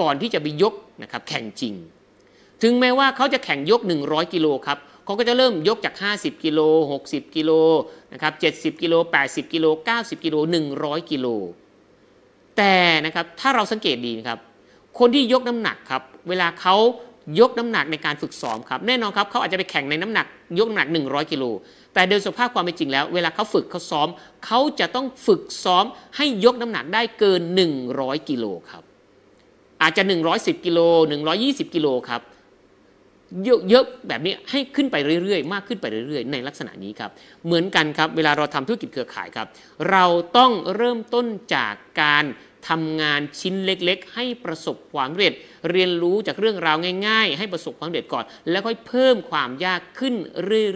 [0.00, 1.74] ก่อนที่จะไปยกนะครับแข่งจริง
[2.62, 6.60] ถึงแม้ว่าเขาจะแข่งยก 100 กิโลครับเขาก็จะเริ่มยกจาก 50 กิโล
[7.00, 7.50] 60 กิโล
[8.12, 8.32] นะครับ
[8.76, 8.94] 70 กิโล
[9.24, 10.36] 80 กิโล 90 กิโล
[10.74, 11.26] 100 กิโล
[12.56, 14.38] แต่นะครับถ้าเราสังเกตดีนะครับ
[14.98, 16.76] คนที่ยกน้ำหนักครับเวลาเขา
[17.40, 20.26] ยกน้ำหนักในการฝึกซ้อมครับแน่นอนครับเขาอาจจะไปแข่งในน้ำหนัก
[20.58, 21.44] ยกน้ำหนัก 100 กิโล
[21.94, 24.08] แต่โดยสภาพความเป็นจริงแล้ว เวลาเขาฝึกเขาซ้อม
[24.46, 25.84] เขาจะต้องฝึกซ้อม
[26.16, 27.42] ให้ยกน้ำหนักได้เกิน
[27.84, 28.82] 100 กิโลครับ
[29.82, 30.02] อาจจะ
[30.34, 30.78] 110 กิโล
[31.26, 32.22] 120 กิโลครับ
[33.44, 37.10] เยอะๆแบบนี้ให้ขึ้นไปเรื่อยๆ มากขึ้นไปเรื่อยๆ ในลักษณะนี้ครับ
[37.46, 39.46] เหมือนกันครับ เวลาเราทำธุรกิจเครือข่ายครับ
[39.90, 40.04] เรา
[40.36, 42.24] ต้องเริ่มต้นจากการ
[42.68, 45.32] ทำงานชิ้นเล็กๆ ให้ประสบความสำเร็จ
[45.70, 46.76] เรียนรู้จากเรื่องราว
[47.08, 50.14] ง่าย ๆ ให้ประสบความสำเร็จก่อน แล้วค่อยเพิ่มความยากขึ้น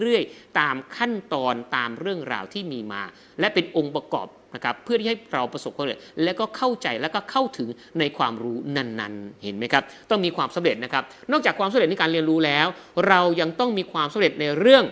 [0.00, 3.02] เรื่อยๆ ตามขั้นตอนตามเรื่องราวที่มีมา
[3.40, 12.66] และเป็นองค์ประกอบนะครับเพื่อที่ให้เราประสบความสำเร็จและก็เข้าใจและก็เข้าถึงในความรู้นั้นๆ เห็นไหมครับ ต้องมีความสำเร็จนะครับ นอกจากความสำเร็จในการเรียนรู้แล้ว
[13.08, 14.84] เรายังต้องมีความสำเร็จในเรื่อง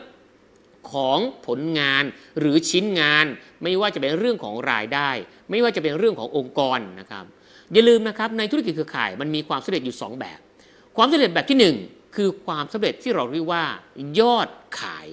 [0.93, 2.05] ของผลงาน
[2.39, 3.27] หรือชิ้นงาน
[3.63, 5.11] ไม่ว่าจะเป็นเรื่องของรายได้
[5.51, 7.25] ไม่ว่าจะเป็นเรื่องขององค์กรนะครับ
[7.73, 10.39] อย่าลืมนะครับในธุรกิจเครือข่ายมันมีความสำเร็จอยู่ 2 แบบ
[10.97, 13.65] ความสำเร็จแบบที่ 1 คือความสำเร็จที่เราเรียกว่า
[14.21, 14.49] ยอด
[14.81, 15.09] ขาย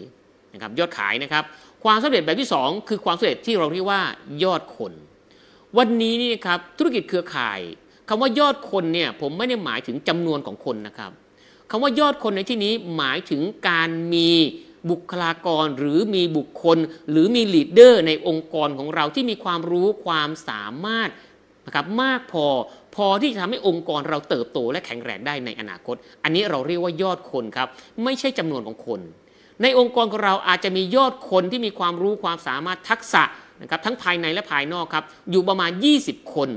[0.54, 1.44] นะครับยอดขายนะครับ
[1.84, 4.02] ความสำเร็จแบบที่ 2 คือความสำเร็จที่เราเรียกว่า
[4.44, 4.94] ยอดคน
[5.78, 7.60] วันนี้นี่ครับธุรกิจเครือข่าย
[8.10, 11.12] คำว่ายอดคนเนี่ยผมไม่ได้หมายถึงจำนวนของคนนะครับ
[11.72, 14.32] คำว่ายอดคนในที่นี้หมายถึงการมี
[14.90, 16.78] บุคลากรหรือมีบุคคล
[17.12, 21.10] หรือมีลีดเดอร์ในองค์กรของเราที่มีความรู้ความสามารถ
[21.66, 22.46] นะครับมากพอ
[22.96, 27.68] พอที่จะทำให้องค์กรเราเติบโตและแข็งแรงได้ในอนาคต อันนี้เราเรียกว่ายอดคนครับ
[28.04, 29.00] ไม่ใช่จำนวนของคน
[29.62, 33.24] ในองค์กรของเราอาจจะมียอดคนที่มีความรู้ความสามารถทักษะ
[33.62, 35.72] นะครับทั้งภายในและภายนอกครับอยู่ประมาณ
[36.02, 36.50] 20 คน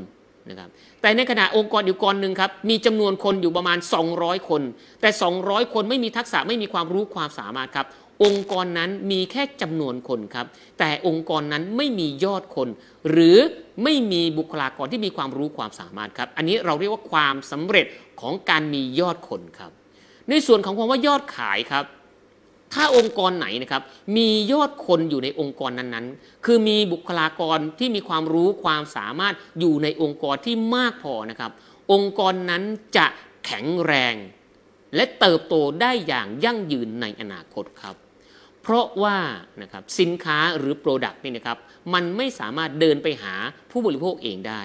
[0.51, 0.69] นะครับ
[1.03, 3.79] แต่ในขณะองค์กรอยู่กรหนึ่งครับมีจำนวนคนอยู่ประมาณ
[4.13, 4.63] 200 คน
[5.01, 5.11] แต่
[5.43, 7.87] 200 คนไม่มีทักษะไม่มีความรู้ความสามารถครับ
[8.25, 10.47] องค์กรนั้นมีแค่จำนวนคนครับ
[10.79, 12.69] แต่องค์กรนั้นไม่มียอดคน
[13.11, 13.37] หรือ
[13.83, 17.87] ไม่มีบุคลากรที่มีความรู้ความสามารถครับ อันนี้เราเรียกว่าความสำเร็จ
[18.21, 19.73] ของการมียอดคนครับ
[20.31, 21.85] ในส่วนของความว่ายอดขายครับ
[22.75, 23.83] ถ้าองค์กรไหนนะครับ
[24.17, 31.51] มียอดคนอยู่ในองค์กรนั้นๆ คือมีบุคลากรที่มีความรู้ความสามารถอยู่ในองค์กรที่มากพอนะครับ
[31.93, 32.63] องค์กรนั้น
[32.97, 33.07] จะ
[33.47, 34.15] แข็งแรง
[34.97, 37.97] และเติบโตได้อย่างยั่งยืนในอนาคตครับ
[38.71, 39.19] เพราะว่า
[39.63, 41.59] นะครับสินค้าหรือ product นี่นะครับ
[41.95, 43.35] มันไม่สามารถเดินไปหา
[43.71, 44.63] ผู้บริโภคเองได้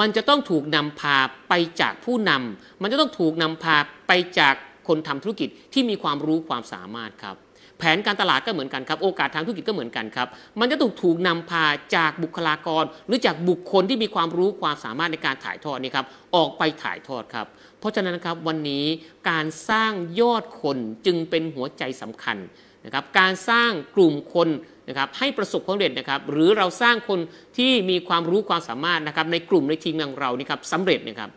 [0.00, 1.16] มันจะต้องถูกนำพา
[1.48, 3.76] ไปจากผู้นำมันจะต้องถูกนำพา
[4.08, 4.54] ไปจาก
[4.88, 7.36] คนทำธุรกิจที่มีความรู้ความสามารถครับ
[7.78, 10.28] แผนการตลาดก็เหมือนกันครับ โอกาสทางธุรกิจก็เหมือนกันครับ
[10.60, 11.64] มันจะถูกถูกนำพา
[11.96, 17.46] จากบุคลากร หรือจากบุคคลที่มีความรู้ความสามารถในการถ่ายทอดนี่ครับออกไปถ่ายทอดครับ
[17.78, 18.84] เพราะฉะนั้นครับวันนี้
[19.30, 22.38] การสร้างยอดคนจึงเป็นหัวใจสำคัญ
[22.86, 24.48] นะครับการสร้างกลุ่มคน
[24.88, 27.20] นะครับให้ประสบความสำเร็จนะครับหรือเราสร้างคน
[27.56, 31.30] ที่มีความรู้ความสามารถนะครับในกลุ่มในทีมของเรานี่ครับสำเร็จนะครับ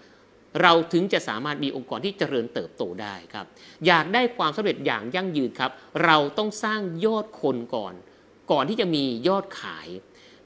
[0.62, 3.46] เราถึงจะสามารถมีองค์กรที่เจริญเติบโตได้ครับ
[3.88, 5.72] อยากได้ความสำเร็จอย่างยั่งยืนครับ
[6.06, 7.94] เราต้องสร้างยอดคนก่อน
[8.52, 9.88] ก่อนที่จะมียอดขาย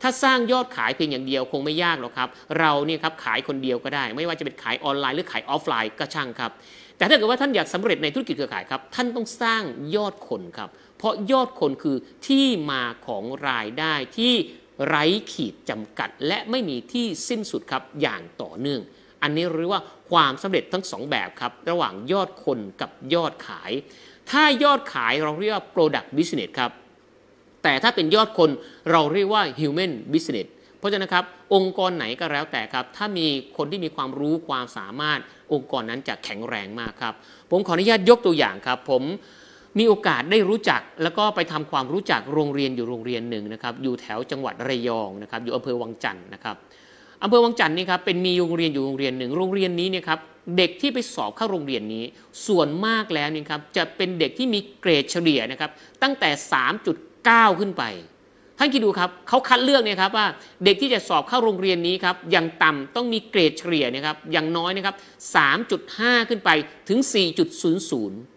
[0.02, 6.52] ถ้าสร้างยอดขายเพียงอย่างเดียวคงไม่ยากหรอกครับเราเนี่ยครับขายคนเดียวก็ได้ ไม่ว่าจะเป็นขายออนไลน์หรือขายออฟไลน์ก็ช่างครับ
[6.98, 9.64] แต่ถ้าเกิดว่าท่านอยากสำเร็จในธุรกิจเครือข่ายครับท่านต้องสร้าง
[9.96, 10.70] ยอดคนครับ
[11.04, 14.34] เพราะยอดคนคือที่มาของรายได้ที่
[14.88, 18.82] ไร้ขีดจำกัด และไม่มีที่สิ้นสุดครับอย่างต่อเนื่อง
[19.22, 23.72] อันนี้เรียกว่าความสำเร็จทั้ง2แบบครับ ระหว่างยอดคนกับยอดขาย
[24.32, 26.72] ถ้ายอดขายเราเรียกว่า product business ครับ
[27.64, 28.50] แต่ถ้าเป็นยอดคน
[28.92, 35.20] เราเรียกว่า human business เพราะฉะนั้นครับ องค์กรไหนก็แล้วแต่ครับ ถ้ามีคนที่มีความรู้ความสามารถ
[35.54, 37.14] องค์กรนั้นจะแข็งแรงมากครับ
[37.52, 39.04] ผมขออนุญาตยกตัวอย่างครับ ผม
[39.80, 46.56] มีโอกาสได้รู้จักแล้วก็ไปทำความรู้จักโรงเรียนอยู่โรงเรียนหนึ่งนะครับอยู่แถวจังหวัดระยองนะครับอยู่อำเภอวังจันทร์นะครับ
[47.24, 50.20] อำเภอวังจันทร์นี่ครับเป็นมีโรงเรียนอยู่โรงเรียนหนึ่งโรงเรียนนี้เนี่ยครับ
[50.58, 52.04] เด็กที่ไปสอบเข้าโรงเรียนนี้
[52.48, 55.72] ส่วนมากแล้วนี่ครับจะเป็นเด็กที่มีเกรดเฉลี่ยนะครับ
[56.04, 56.30] ตั้งแต่
[56.96, 57.84] 3.9 ขึ้นไป
[58.58, 60.28] ท่านคิดดูครับเขาคัดเลือกเนี่ยครับว่า
[60.66, 64.96] เด็กที่จะสอบเข้าโรงเรียนนี้ครับอย่างต่ำต้องมีเกรดเฉลี่ยนะครับอย่างน้อยนะครับ
[65.62, 66.50] 3.5 ขึ้นไป
[66.90, 68.33] ถึง 4.00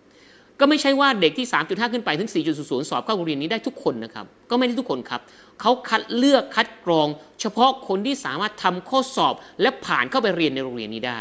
[0.60, 5.20] ก็ไม่ใช่ว่าเด็กที่ 3.5 ขึ้นไปถึง 4.00 สอบเข้าโรงเรียนนี้ได้ทุกคนนะครับ ก็ไม่ได้ทุกคนครับ
[5.60, 7.08] เขาคัดเลือกคัดกรอง
[7.40, 11.20] เฉพาะคนที่สามารถทำข้อสอบ และผ่านเข้าไปเรียนในโรงเรียนนี้ได้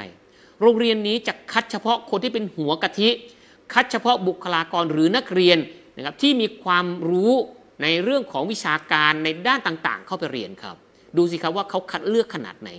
[0.61, 3.09] โรงเรียนนี้จะคัดเฉพาะคนที่เป็นหัวกะทิ
[3.73, 5.57] คัดเฉพาะบุคลากรหรือนักเรียน
[5.97, 7.31] นะครับที่มีความรู้
[7.83, 10.75] ในเรื่องของวิชาการในด้านต่างๆ เข้าไปเรียนครับ
[11.17, 12.69] ดูสิครับว่าเขาคัดเลือกขนาดไหน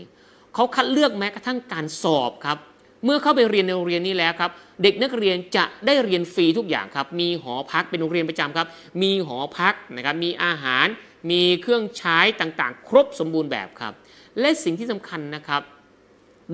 [0.55, 2.59] เขาคัดเลือกแม้กระทั่งการสอบครับ
[3.05, 4.51] เมื่อเข้าไปเรียนในโรงเรียนนี้แล้วครับ
[4.83, 8.67] เด็กนักเรียนจะได้เรียนฟรีทุกอย่างครับ มีหอพักเป็นโรงเรียนประจำครับ
[9.03, 10.87] มีหอพักนะครับ มีอาหาร
[11.31, 13.93] มีเครื่องใช้ต่างๆ ครบสมบูรณ์แบบครับ
[14.41, 15.63] และสิ่งที่สำคัญนะครับ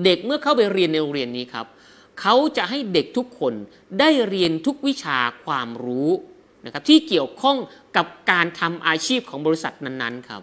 [0.03, 1.65] เด็กเมื่อเข้าไปเรียนในโรงเรียนนี้ครับ
[2.21, 3.53] เขาจะให้เด็กทุกคน
[3.99, 6.09] ได้เรียนทุกวิชาความรู้
[6.65, 7.57] นะครับที่เกี่ยวข้อง
[7.97, 10.41] กับการทำอาชีพของบริษัทนั้นๆครับ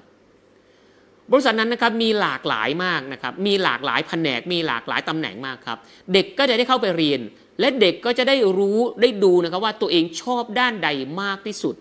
[1.32, 5.78] บริษัทนั้นนะครับมีหลากหลายมากนะครับมีหลากหลายแผนกมีหลากหลายตำแหน่งมากครับ
[6.12, 7.20] เด็กก็จะได้เข้าไปเรียน
[7.60, 10.88] และเด็กก็จะได้รู้ได้ดูนะครับว่าตัวเองชอบด้านใด
[11.22, 11.74] มากที่สุด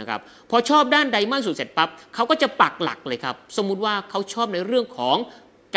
[0.00, 5.16] นะครับพอชอบด้านใดมากสุดเสร็จปั๊บเขาก็จะปักหลักเลยครับสมมุติว่าเขาชอบในเรื่องของ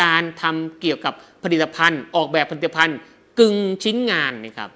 [0.02, 1.14] การทำเกี่ยวกับ
[1.44, 2.98] ผลิตภัณฑ์ ออกแบบผลิตภัณฑ์
[3.40, 4.70] กึ่งชิ้นงานนะครับ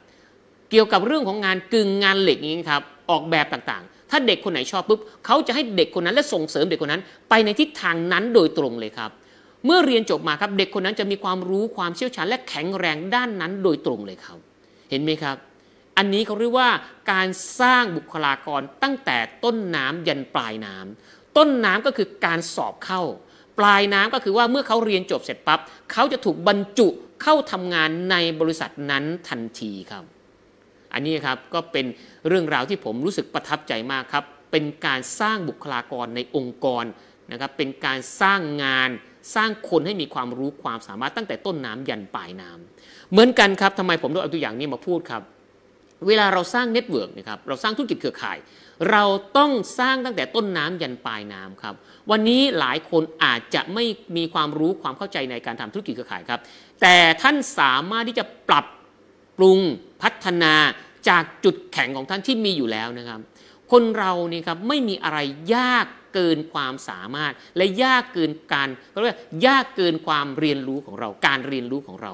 [0.71, 3.83] เกี่ยวกับเรื่องของงานกึ่งงานเหล็กนี้ครับออกแบบต่าง
[4.15, 9.11] ถ้าเด็กคนไหนชอบปุ๊บเขาจะให้เด็กคนนั้นและส่งเสริมเด็กคนนั้น ไปในทิศทางนั้นโดยตรงเลยครับ
[9.65, 14.37] เมื่อเรียนจบมาครับเด็กคนนั้นจะมีความรู้ความเชี่ยวชาญและแข็งแรงด้านนั้นโดยตรงเลยครับ
[14.89, 15.37] เห็นไหมครับ
[15.97, 16.69] อันนี้เขาเรียกว่า
[17.11, 17.27] การ
[17.59, 23.01] สร้างบุคลากรตั้งแต่ต้นน้ำยันปลายน้ต้นน้ำก็คือการสอบเข้า
[23.59, 25.59] ปลายน้ำก็คือว่าเมื่อเขาเรียนจบเสร็จปั๊บ
[25.91, 26.87] เขาจะถูกบรรจุ
[27.23, 30.03] เข้าทำงานในบริษัทนั้นทันทีครับ
[30.93, 31.85] อันนี้ครับก็เป็น
[32.27, 36.85] เรื่องราวที่ผมรู้สึกประทับใจมากครับ เป็นการสร้างบุคลากรในองค์กร
[37.31, 38.89] นะครับ เป็นการสร้างงาน
[39.35, 45.21] สร้างคนให้มีความรู้ความสามารถตั้งแต่ต้นน้ำยันปลายน้ำเหมือนกันครับทำไมผมต้องเอาตัวอย่างนี้มาพูดครับ
[46.07, 48.37] เวลาเราสร้าง network นะครับเราสร้างธุรกิจเครือข่าย
[48.91, 49.03] เรา
[49.37, 51.75] ต้องสร้างตั้งแต่ต้นน้ำยันปลายน้ำครับ
[52.11, 53.85] วันนี้หลายคนอาจจะไม่
[54.17, 56.39] มีความรู้ความเข้าใจในการทำธุรกิจเครือข่ายครับ
[56.81, 58.65] แต่ท่านสามารถที่จะปรับ
[59.37, 59.59] ปรุง
[60.01, 60.53] พัฒนา
[61.09, 63.19] จากจุดแข็งของท่านที่มีอยู่แล้วนะครับ
[63.71, 65.19] คนเรานี่ครับไม่มีอะไร
[65.55, 72.13] ยากเกินความสามารถ และยากเกินการเขาเรียกว่ายากเกินความเรียนรู้ของเรา การเรียนรู้ของเรา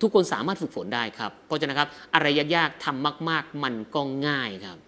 [0.00, 4.78] ทุกคนสามารถฝึกฝนได้ครับ เพราะฉะนั้นครับอะไรยากๆทำมาก ๆ มันก็ง่ายครับ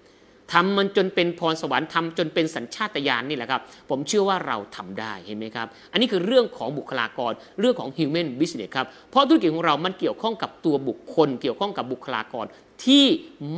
[0.52, 12.46] ทำมันจนเป็นพรสวรรค์ทำจนเป็นสัญชาตญาณนี่แหละครับ ผมเชื่อว่าเราทำได้เห็นไหมครับ อันนี้คือเรื่องของบุคลากรเรื่องของ human business ครับ เพราะธุรกิจของเรามันเกี่ยวข้องกับตัวบุคคล เกี่ยวข้องกับบุคลากร
[12.84, 13.04] ที่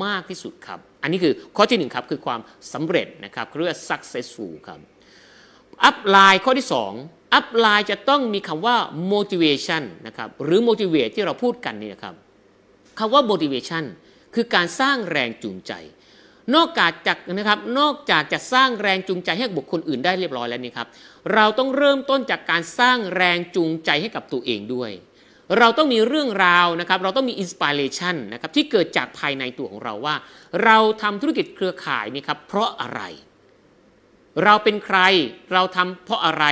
[0.05, 2.41] มากที่สุดครับ อันนี้คือข้อที่หนึ่งครับคือความ
[2.73, 4.81] สำเร็จนะครับเรียกว่า successful ครับ
[5.85, 6.67] อัพไลน์ข้อที่
[7.01, 8.77] 2 อัพไลน์จะต้องมีคำว่า
[9.13, 12.15] motivation นะครับหรือ motivate ที่เราพูดกันนี่นะครับ
[12.99, 13.85] คำว่า motivation
[14.35, 15.73] คือการสร้างแรงจูงใจ
[16.55, 20.89] นอกจากจากนะครับนอกจากจะสร้างแรงจูงใจให้บุคคลอื่นได้เรียบร้อยแล้วนี่ครับ
[21.35, 24.91] เราต้องเริ่มต้นจากการสร้างแรงจูงใจให้กับตัวเองด้วย
[25.59, 30.15] เราต้องมีเรื่องราวนะครับ เราต้องมีอินสปิเรชันนะครับที่เกิดจากภายในตัวของเราว่า
[30.65, 33.01] เราทำธุรกิจเครือข่ายนี่ครับเพราะอะไร
[34.45, 34.99] เราเป็นใคร
[35.53, 36.45] เราทำเพราะอะไร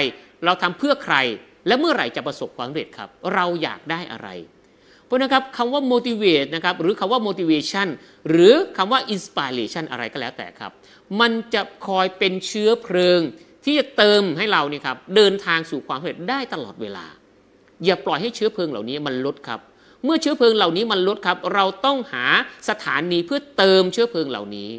[0.44, 1.16] เราทำเพื่อใคร
[1.66, 4.28] และเมื่อไหร่จะประสบความสำเร็จครับ เราอยากได้อะไร
[5.12, 7.88] ราะนะครับคำว่า motivate นะครับหรือคำว่า motivation
[8.31, 10.72] หรือคำว่า inspiration อะไรก็แล้วแต่ครับ
[11.20, 13.20] มันจะคอยเป็นเชื้อเพลิง
[13.64, 17.07] ที่จะเติมให้เราเนี่ยครับเดินทางสู่ความสำเร็จได้ตลอดเวลา
[17.85, 19.61] อย่าปล่อยให้เชื้อเพลิงเหล่านี้มันลดครับ
[20.05, 22.25] เมื่อเชื้อเพลิงเหล่านี้มันลดครับ เราต้องหา
[22.68, 24.70] สถานีเพื่อเติมเชื้อเพลิงเหล่านี้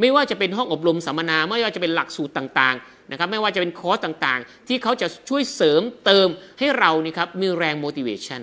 [0.00, 6.28] ไม่ว่าจะเป็นห้องอบรมสัมมนา ไม่ว่าจะเป็นหลักสูตรต่างๆนะครับไม่ว่าจะเป็นคอร์สต่างๆ ที่เขาจะช่วยเสริมเติม
[6.58, 8.42] ให้เรานี่ครับมีแรง motivation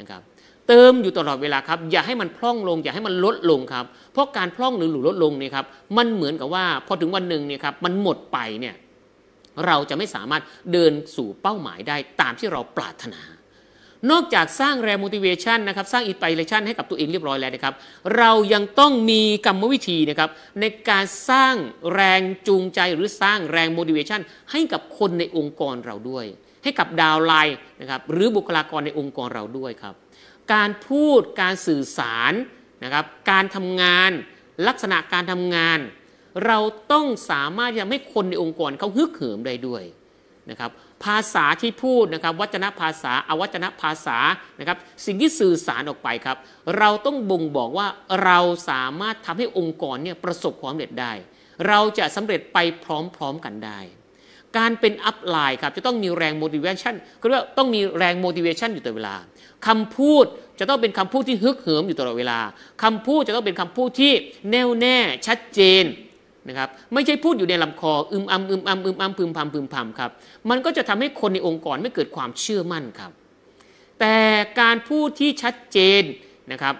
[0.00, 0.22] นะครับ
[0.68, 8.74] เติมอยู่ตลอดเวลาครับอย่าให้มันพร่องลง อย่าให้มันลดลงครับเพราะการพร่องหรือหรือลดลงเนี่ยครับมันเหมือนกับว่าพอถึงวันหนึ่งเนี่ยครับมันหมดไปเนี่ย
[9.66, 13.22] เราจะไม่สามารถเดินสู่เป้าหมายได้ตามที่เราปรารถนา
[14.10, 17.74] นอกจากสร้างแรง motivation นะครับสร้าง inspiration ให้กับตัวเองเรียบร้อยแล้วนะครับ
[18.18, 21.54] เรายังต้องมีกรรมวิธีนะครับในการสร้าง
[21.94, 26.26] แรงจูงใจหรือสร้างแรง motivation ให้กับคนในองค์กรเราด้วย
[26.64, 29.94] ให้กับดาวไลน์นะครับหรือบุคลากรในองค์กรเราด้วยครับ
[30.54, 32.32] การพูดการสื่อสาร
[32.84, 34.10] นะครับการทำงาน
[34.68, 35.78] ลักษณะการทำงาน
[36.46, 36.58] เรา
[36.92, 39.82] ต้องสามารถที่จะให้คนในองค์กรเขาฮึกเหิมได้ด้วย
[40.50, 40.70] นะครับ
[41.04, 44.18] ภาษาที่พูดนะครับวัจนภาษาอวัจนภาษา
[44.58, 46.36] นะครับสิ่งที่สื่อสารออกไปครับ
[46.78, 47.86] เราต้องบ่งบอกว่า
[48.24, 48.38] เรา
[48.70, 51.12] สามารถทำให้องค์กรเนี่ยประสบความสำเร็จได้
[51.68, 52.86] เราจะสำเร็จไปพ
[53.20, 53.80] ร้อมๆกันได้
[54.58, 59.16] การเป็นอัพไลน์ครับจะต้องมีแรง motivation ก็เรียกว่าต้องมีแรง motivation อยู่ตลอดเวลา
[59.66, 60.24] คำพูด
[60.58, 62.38] จะต้องเป็นคำพูดที่ฮึกเหิมอยู่ตลอดเวลา
[62.82, 64.12] คำพูดจะต้องเป็นคำพูดที่
[64.50, 65.84] แน่วแน่ชัดเจน
[66.48, 70.10] นะครับไม่ใช่พูดอยู่ในลำคออึมอำอึมอำอึมอำพึมพำพึมพำครับ
[70.50, 73.10] มันก็จะทำให้คนในองค์กรไม่เกิดความเชื่อมั่นครับ
[74.00, 74.16] แต่
[74.60, 76.02] การพูดที่ชัดเจน
[76.52, 76.74] นะครับ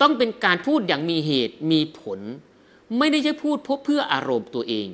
[0.00, 2.20] ต้องเป็นการพูดอย่างมีเหตุมีผล
[2.98, 4.88] ไม่ได้ใช่พูดเพื่ออารมณ์ตัวเอง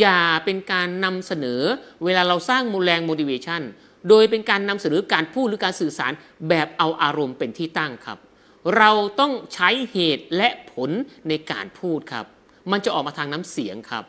[0.00, 1.60] อย่าเป็นการนำเสนอ
[2.04, 3.62] เวลาเราสร้างมูลแรง motivation
[4.08, 6.12] โดยเป็นการนำเสนอการพูดหรือการสื่อสาร
[6.48, 8.18] แบบเอาอารมณ์เป็นที่ตั้งครับ
[8.76, 10.90] เราต้องใช้เหตุและผล
[11.28, 12.26] ในการพูดครับ
[12.70, 14.04] มันจะออกมาทางน้ำเสียงครับ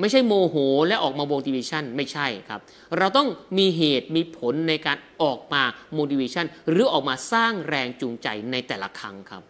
[0.00, 2.60] ไม่ใช่โมโหและออกมา motivation ไม่ใช่ครับ
[2.98, 5.62] เราต้องมีเหตุมีผลในการออกมา
[5.98, 9.42] motivation หรือออกมาสร้างแรงจูงใจในแต่ละครั้งครับ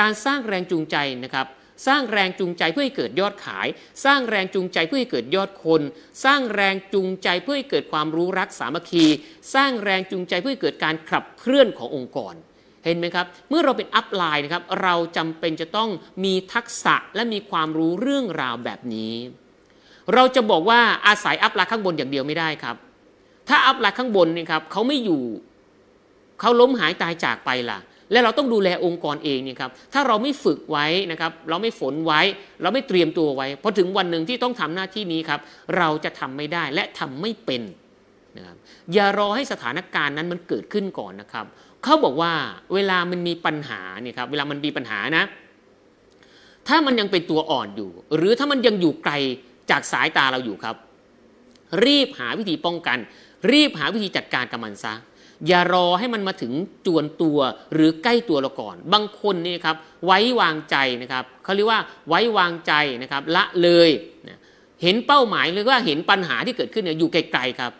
[0.00, 1.46] การสร้างแรงจูงใจนะครับ
[1.86, 3.66] สร้างแรงจูงใจเพื่อให้เกิดยอดขาย
[4.04, 5.82] สร้างแรงจูงใจเพื่อให้เกิดยอดคน
[6.24, 9.04] สร้างแรงจูงใจเพื่อให้เกิดความรู้รักสามัคคี
[9.54, 12.34] สร้างแรงจูงใจเพื่อให้เกิดการขับเคลื่อนขององค์กร
[12.84, 15.90] เห็นไหมครับ เมื่อเราเป็นอัพไลน์นะครับ เราจำเป็นจะต้อง
[16.24, 19.14] มีทักษะและมีความรู้เรื่องราวแบบนี้
[20.14, 22.76] เราจะบอกว่าอาศัยอัพไลน์ข้างบนอย่างเดียวไม่ได้ครับ
[23.48, 25.22] ถ้าอัพไลน์ข้างบนนี่ครับเขาไม่อยู่
[26.40, 27.78] เขาล้มหายตายจากไปล่ะ
[28.14, 32.20] และเราต้องดูแลองค์กรเองเนี่ยครับถ้าเราไม่ฝึกไว้นะครับเราไม่ฝนไว้
[32.62, 35.40] เราไม่เตรียมตัวไว้พอถึงวันหนึ่งที่ต้องทำหน้าที่นี้ครับ
[35.76, 37.62] เราจะทำไม่ได้และทำไม่เป็น
[38.36, 38.56] นะครับ
[38.92, 41.46] อย่ารอให้สถานการณ์นั้นมันเกิดขึ้นก่อนนะครับ
[41.82, 42.32] เขาบอกว่า
[42.74, 45.24] เวลามันมีปัญหาเนี่ยครับเวลามันมีปัญหานะ
[46.68, 49.12] ถ้ามันยังเป็นตัวอ่อนอยู่ หรือถ้ามันยังอยู่ไกล
[49.70, 50.76] จากสายตาเราอยู่ครับ
[51.84, 52.98] รีบหาวิธีป้องกัน
[53.52, 54.94] รีบหาวิธีจัดการกับมันซะ
[55.48, 56.52] อย่ารอให้มันมาถึง
[56.86, 57.38] จวนตัว
[57.74, 59.76] หรือใกล้ตัวเราก่อน บางคนนี่ครับ
[60.06, 62.72] ไว้วางใจนะครับเขาเรียกว่าไว้วางใจ
[63.02, 63.90] นะครับละเลย
[64.28, 64.38] นะ
[64.82, 67.72] เห็นเป้าหมายหรือว่าเห็นปัญหาที่เกิดขึ้นเนี่ยอยู่ไกลๆครับ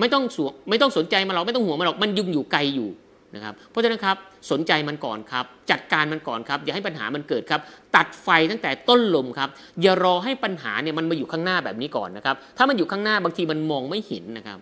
[0.00, 2.90] ไม่ต้องสวไม่ต้องสนใจมันหรอกไม่ต้องห่วงมันหรอกมันยุ่งอยู่ไกลอยู่
[3.34, 4.16] นะครับเพราะฉะนั้นครับ
[4.50, 7.60] สนใจมันก่อนครับ จัดการมันก่อนครับอย่าให้ปัญหามันเกิดครับ
[7.96, 9.48] ตัดไฟตั้งแต่ต้นลมครับ
[9.82, 14.58] อย่ารอให้ปัญหาเนี่ยมันมาอยู่ข้างหน้าแบบนี้ก่อนนะครับ ถ้ามันอยู่ข้างหน้าบางทีมันมองไม่เห็นนะครับ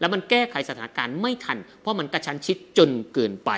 [0.00, 3.50] แล้วมันแก้ไขสถานการณ์ไม่ทัน เพราะมันกระชั้นชิดจนเกินไป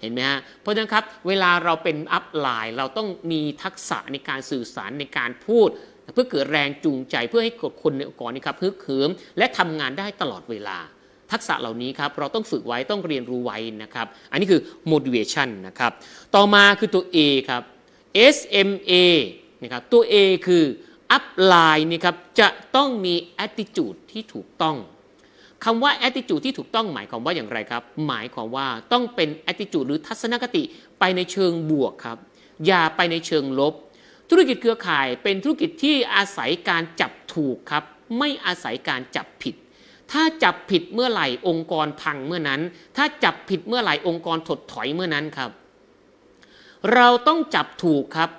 [0.00, 5.68] เห็นไหมฮะ เพราะฉะนั้นครับ เวลาเราเป็นอัพไลน์เราต้องมีทักษะในการสื่อสารในการพูด
[6.14, 10.78] เพื่อเกิดแรงจูงใจเพื่อให้คนในองค์กรนี้ครับฮึกเหิมและทำงานได้ตลอดเวลา
[11.32, 14.60] ทักษะเหล่านี้ครับเราต้องฝึกไว้ต้องเรียนรู้ไว้นะครับ อันนี้คือ
[14.92, 15.92] motivation นะครับ
[16.34, 17.18] ต่อมาคือตัว A
[17.48, 17.62] ครับ
[18.34, 18.94] SMA
[19.62, 20.14] นะครับตัว A
[20.46, 20.64] คือ
[21.16, 24.76] upline นี่ครับจะต้องมี attitude ที่ถูกต้อง
[25.64, 30.62] คำว่า attitude ที่ถูกต้องหมายความว่าอย่างไรครับ หมายความว่าต้องเป็น attitude หรือทัศนคติ
[30.98, 32.18] ไปในเชิงบวกครับ
[32.66, 33.74] อย่าไปในเชิงลบ
[34.30, 37.84] ธุรกิจเครือข่ายเป็นธุรกิจที่อาศัยการจับถูกครับ
[38.18, 39.54] ไม่อาศัยการจับผิด
[40.12, 42.60] ถ้าจับผิดเมื่อไหร่องค์กรพังเมื่อนั้น
[42.96, 45.50] ถ้าจับผิดเมื่อไหร่องค์กรถดถอยเมื่อนั้นครับ
[46.94, 48.30] เราต้องจับถูกครับ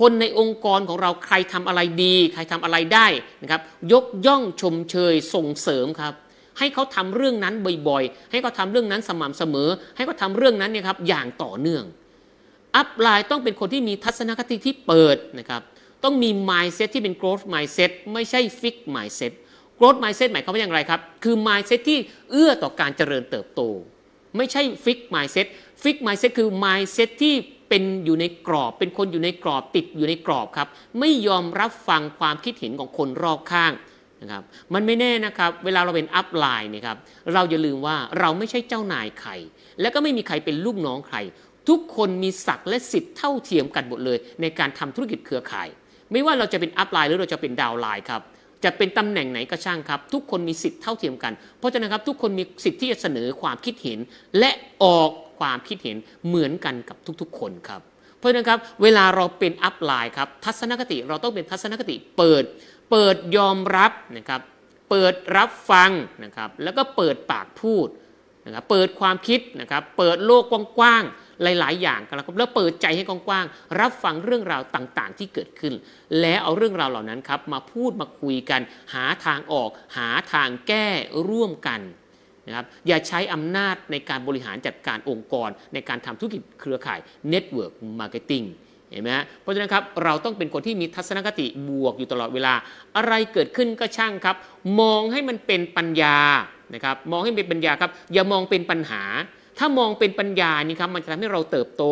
[0.00, 3.06] คนในองค์กรของเราใครทำอะไรดี ใครทำอะไรได้
[3.42, 3.62] นะครับ
[3.92, 6.14] ยกย่องชมเชยส่งเสริมครับ
[6.58, 7.54] ให้เขาทำเรื่องนั้น
[7.88, 11.84] บ่อยๆ ให้เขาทำเรื่องนั้นสม่ำเสมอ ให้เขาทำเรื่องนั้นเนี่ยครับอย่างต่อเนื่อง
[12.76, 15.62] อัพไลน์ต้องเป็นคนที่มีทัศนคติที่เปิดนะครับ
[16.04, 19.32] ต้องมี mindset ที่เป็น growth mindset ไม่ใช่ fix mindset
[19.78, 21.98] growth mindset หมายความว่าอย่างไรครับ คือ mindset ที่
[22.30, 23.60] เอื้อต่อการเจริญเติบโต
[24.36, 25.46] ไม่ใช่ fix mindset
[25.82, 27.34] fix mindset คือ mindset ที่
[27.68, 30.68] เป็นอยู่ในกรอบ เป็นคนอยู่ในกรอบติดอยู่ในกรอบครับ
[31.00, 33.72] ไม่ยอมรับฟังความคิดเห็นของคนรอบข้าง
[34.22, 34.42] นะครับ
[34.74, 36.96] มันไม่แน่นะครับ เวลาเราเป็นอัพไลน์นะครับ
[37.34, 39.32] เราอย่าลืมว่าเราไม่ใช่เจ้านายใคร
[39.80, 41.18] และก็ไม่มีใครเป็นลูกน้องใคร
[41.68, 45.68] ทุกคนมีศักดิ์และสิทธิ์เท่าเทียมกันหมดเลย ในการทำธุรกิจเครือข่าย
[46.12, 48.22] ไม่ว่าเราจะเป็น upline หรือเราจะเป็น downline ครับ
[48.64, 53.98] จะเป็นตำแหน่งไหนก็ช่างครับ ทุกคนมีสิทธิ์เท่าเทียมกัน เพราะฉะนั้นครับทุกคนมีสิทธิ์ที่จะเสนอความคิดเห็น
[54.38, 54.50] และ
[54.84, 55.96] ออกความคิดเห็น
[56.26, 57.80] เหมือนกันกับทุกๆ คนครับ
[58.18, 62.44] เพราะฉะนั้นครับเวลาเราเป็น upline ครับทัศนคติเราต้องเป็นทัศนคติเปิด
[62.90, 64.40] เปิดยอมรับนะครับ
[64.90, 65.90] เปิดรับฟัง
[66.24, 67.88] นะครับ แล้วก็เปิดปากพูด
[68.46, 70.42] นะครับ เปิดความคิดนะครับ เปิดโลก
[70.78, 75.74] กว้างๆ หลาย ๆ อย่างกันครับแล้วเปิดใจให้กว้างๆ รับฟังเรื่องราวต่างๆ ที่เกิดขึ้น
[76.20, 78.60] แล้วเอาเรื่องราวเหล่านั้นครับมาพูดมาคุยกัน
[78.94, 80.86] หาทางออก หาทางแก้
[81.28, 81.80] ร่วมกัน
[82.46, 87.00] นะครับ อย่าใช้อำนาจในการบริหารจัดการองค์กร ในการทำธุรกิจเครือข่าย
[87.32, 88.46] Network Marketing
[88.90, 92.54] เห็นไหมฮะเพราะฉะนั้นครับเราต้องเป็นคนที่มีทัศนคติบวกอยู่ตลอดเวลา
[92.96, 94.36] อะไรเกิดขึ้นก็ช่างครับ
[94.80, 96.16] มองให้มันเป็นปัญญา
[96.74, 99.02] นะครับมองให้เป็นปัญญาครับ อย่ามองเป็นปัญหา
[99.58, 101.84] ถ้ามองเป็นปัญญานี่ครับมันจะทำให้เราเติบโต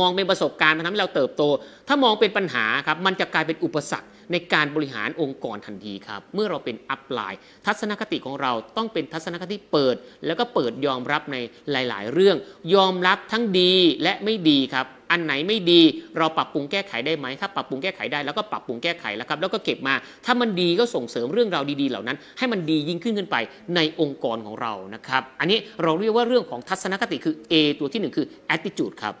[0.00, 1.42] มองเป็นประสบการณ์มันทำให้เราเติบโต
[1.88, 9.96] ถ้ามองเป็นปัญหาครับมันจะกลายเป็นอุปสรรค ในการบริหารองค์กรทันทีครับ เมื่อเราเป็นอัพไลน์ ทัศนคติของเราต้องเป็นทัศนคติเปิด
[10.26, 11.36] แล้วก็เปิดยอมรับใน
[11.70, 12.36] หลาย ๆ เรื่อง
[12.74, 15.80] ยอมรับทั้งดีและไม่ดีครับอันไหนไม่ดี
[16.18, 19.94] เราปรับปรุงแก้ไขได้ไหมถ้าปรับปรุงแก้ไขได้แล้วก็ปรับปรุงแก้ไขแล้วครับแล้วก็เก็บมา
[20.26, 23.36] ถ้ามันดีก็ส่งเสริมเรื่องราวดีๆ เหล่านั้น ให้มันดียิ่งขึ้นขึ้นไป
[23.76, 29.14] ในองค์กรของเรานะครับอันนี้เราเรียกว่าเรื่องของทัศนคติคือ A ตัวที่หนึ่งคือ attitude ครับ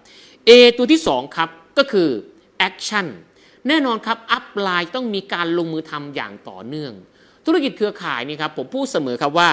[0.48, 1.48] A ตัวที่สองครับ
[1.78, 2.08] ก็คือ
[2.68, 3.06] action
[3.68, 6.92] แน่นอนครับอัพไลน์ต้องมีการลงมือทำอย่างต่อเนื่อง
[7.46, 9.50] ธุรกิจเครือข่ายนี่ครับผมพูดเสมอครับว่า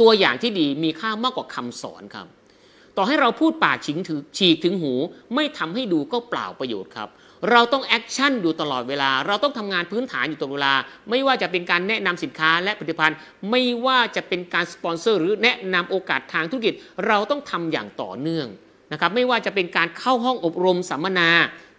[0.00, 2.26] ตัวอย่างที่ดีมีค่ามากกว่าคำสอนครับ
[2.96, 4.92] ต่อให้เราพูดปากฉิงถือฉีกถึงหู
[5.34, 7.08] ไม่ทำให้ดูก็เปล่าประโยชน์ครับ
[7.50, 10.74] เราต้อง action อยู่ตลอดเวลา เราต้องทำงานพื้นฐานอยู่ตลอดเวลา
[11.10, 13.16] ไม่ว่าจะเป็นการแนะนำสินค้าและผลิตภัณฑ์
[13.50, 16.74] ไม่ว่าจะเป็นการสปอนเซอร์หรือแนะนำโอกาสทางธุรกิจ
[17.06, 18.46] เราต้องทำอย่างต่อเนื่อง
[18.92, 21.30] นะครับ ไม่ว่าจะเป็นการเข้าห้องอบรมสัมมนา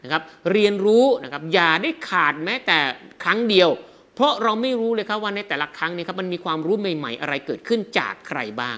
[0.04, 0.22] นะครับ
[0.52, 2.80] เรียนรู้นะครับอย่าได้ขาดแม้แต่
[3.24, 3.70] ครั้งเดียว
[4.16, 8.78] เพราะเราไม่รู้เลยครับว่าในแต่ละครั้งนี้ครับมันมีความรู้ใหม่ๆ อะไรเกิดขึ้นจากใครบ้าง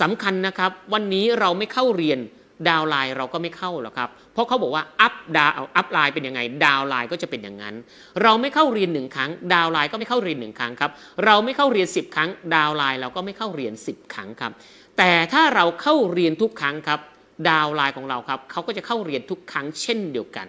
[0.00, 2.18] สำคัญนะครับวันนี้เราไม่เข้าเรียน
[2.68, 7.74] downline เราก็ไม่เข้าหรอกครับ เพราะเขาบอกว่า up down upline เป็นยังไง downline ก็จะเป็นอย่างนั้น
[8.22, 10.90] เราไม่เข้าเรียนหนึ่งครั้ง downline ก็ไม่เข้าเรียนหนึ่งครั้งครับ
[11.24, 14.52] เราไม่เข้าเรียน 10 ครั้ง downline เราก็ไม่เข้าเรียน 10 ครั้งครับ
[14.98, 17.00] แต่ถ้าเราเข้าเรียนทุกครั้งครับ
[17.48, 20.48] ดาวไลน์ของเราครับเขาก็จะเข้าเรียนทุกครั้งเช่นเดียวกัน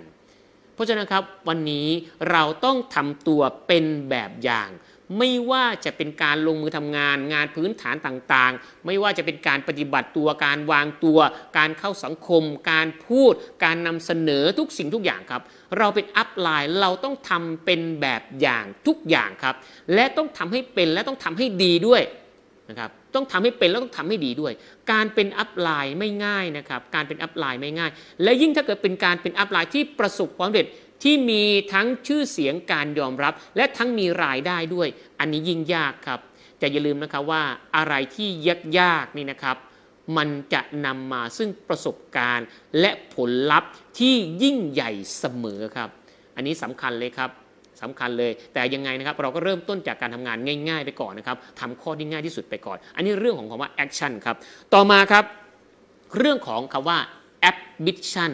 [0.73, 1.87] เพราะฉะนั้นครับวันนี้
[2.31, 4.69] เราต้องทำตัวเป็นแบบอย่าง
[5.17, 11.19] ไม่ว่าจะเป็นการลงมือทำงานงานพื้นฐานต่างๆ ไม่ว่าจะเป็นการปฏิบัติตัวการวางตัว
[11.57, 15.41] การเข้าสังคม การพูด การนำเสนอทุกสิ่งทุกอย่างครับ
[15.77, 19.55] เราเป็นอัพไลน์เราต้องทำเป็นแบบอย่างทุกอย่างครับ
[19.93, 22.01] และต้องทำให้เป็นและต้องทำให้ดีด้วย
[22.69, 24.53] นะครับต้องทำให้เป็นแล้วต้องทำให้ดีด้วย
[24.91, 27.91] การเป็นอัพไลน์ไม่ง่ายนะครับการเป็นอัพไลน์ไม่ง่าย
[28.23, 30.67] และยิ่งถ้าเกิดเป็นการเป็นอัพไลน์ที่ประสบความสำเร็จ
[31.03, 31.43] ที่มี
[31.73, 34.87] ทั้งชื่อเสียงการยอมรับ และทั้งมีรายได้ด้วย
[35.19, 36.19] อันนี้ยิ่งยากครับ
[36.59, 37.43] แต่อย่าลืมนะครับว่า
[37.75, 39.57] อะไรที่ยากยากนี่นะครับ
[40.17, 42.47] มันจะนำมาซึ่งประสบการณ์
[42.79, 45.89] และผลลัพธ์ที่ยิ่งใหญ่เสมอครับ
[46.35, 47.29] อันนี้สำคัญเลยครับ
[47.83, 50.37] สำคัญเลย แต่ยังไงนะครับเราก็เริ่มต้นจากการทำงาน
[50.69, 54.35] ง่าย ๆ ไปก่อนนะครับทำข้อที่ง่ายที่สุดไปก่อน อันนี้เรื่องของคำว่า action ครับ
[54.73, 55.23] ต่อมาครับ
[56.17, 56.97] เรื่องของคำว่า
[57.51, 58.31] ambition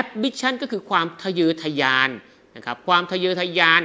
[0.00, 2.10] ambition ก็คือความทะเยอทะยาน
[2.56, 3.82] นะครับความทะเยอทะยาน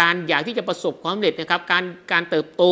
[0.00, 2.64] การอยากที่จะประสบความสำเร็จนะครับการการเติบโต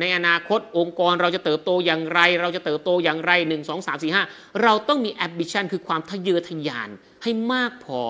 [0.00, 6.88] ในอนาคตองค์กรเราจะเติบโตอย่างไร เราจะเติบโตอย่างไร 1 2 3 4 5 เราต้องมี ambition คือความทะเยอทะยาน
[7.22, 8.02] ให้มากพอ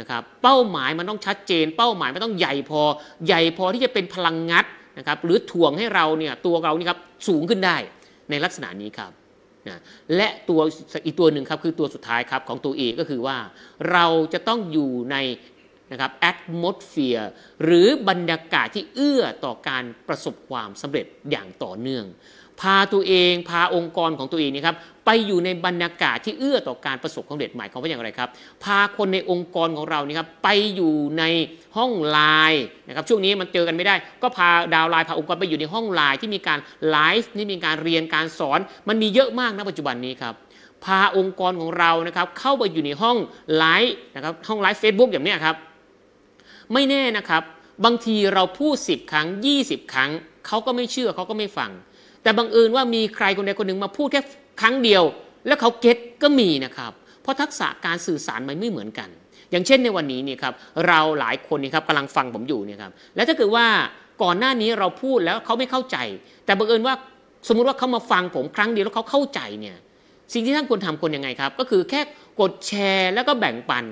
[0.00, 2.82] นะครับเป้าหมายมันต้องชัดเจน เป้าหมายมันต้องใหญ่พอ
[3.26, 4.64] ใหญ่พอที่จะเป็นพลังงัด
[4.98, 7.76] นะครับหรือถ่วงให้เราเนี่ยตัวเรานี่ครับสูงขึ้นได้
[8.30, 9.12] ในลักษณะนี้ครับ
[9.68, 9.80] นะ
[10.16, 10.60] และตัว
[11.06, 13.36] อีกตัวหนึ่งครับคือตัวสุดท้ายครับของตัวเอก็คือว่า
[13.92, 15.16] เราจะต้องอยู่ใน
[15.92, 17.26] นะครับ atmosphere
[17.64, 22.04] หรือบรรยากาศที่เอื้อต่อการประสบความสำเร็จอย่างต่อเนื่อง
[22.60, 28.28] พาตัวเอง พาองค์กรของตัวเองนี่ครับไปอยู่ในบรรยากาศที่เอื้อต่อการประสบความสำเร็จหมายความว่าอย่างไรครับ
[28.64, 31.24] พาคนในองค์กรของเรานี่ครับไปอยู่ใน
[31.76, 32.18] ห้องไล
[32.50, 36.58] น์นะครับช่วงนี้มันเจอกันไม่ได้ ก็พา downline พาองค์กรไปอยู่ในห้องไลน์ที่มีการ
[36.90, 40.34] ไลฟ์นี่มีการเรียนการสอน มันมีเยอะมากนะปัจจุบันนี้ครับ
[40.84, 43.16] พาองค์กรของเรานะครับเข้าไปอยู่ในห้อง
[43.56, 45.56] ไลฟ์นะครับห้องไลฟ์เฟซบุ๊กอย่างนี้ครับ
[46.72, 47.42] ไม่แน่นะครับ
[47.84, 49.26] บางทีเราพูด 10 ครั้ง
[49.60, 50.10] 20 ครั้ง
[50.46, 51.70] เขาก็ไม่เชื่อเขาก็ไม่ฟัง
[52.28, 54.22] แต่บังเอิญว่ามีใครคนใดคนหนึ่งมาพูดแค่
[54.60, 55.02] ครั้งเดียว
[55.46, 59.08] แล้วเขาเก็ตก็มีนะครับ เพราะทักษะการสื่อสารมันไม่เหมือนกัน
[59.50, 60.54] อย่างเช่นในวันนี้นี่ครับ
[60.88, 63.66] เราหลายคนนี่ครับกำลังฟังผมอยู่เนี่ยครับแล้วถ้าเกิดว่า
[64.22, 65.96] ก่อนหน้านี้เราพูดแล้วเขาไม่เข้าใจ
[66.46, 66.94] แต่บังเอิญว่า
[67.48, 69.76] สมมุติว่าเขามาฟังผมครั้งเดียวแล้วเขาเข้าใจเนี่ย
[70.32, 72.00] สิ่งที่ท่านควรทำคนยังไงครับ ก็คือแค่
[72.40, 73.84] กดแชร์แล้วก็แบ่งปัน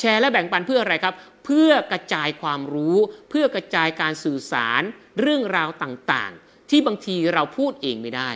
[0.00, 1.14] แชร์และแบ่งปันเพื่ออะไรครับ
[1.44, 2.96] เพื่อกระจายความรู้
[3.30, 4.82] เพื่อกระจายการสื่อสาร
[5.20, 6.32] เรื่องราวต่าง
[6.70, 8.30] ที่บางทีเราพูดเองไม่ได้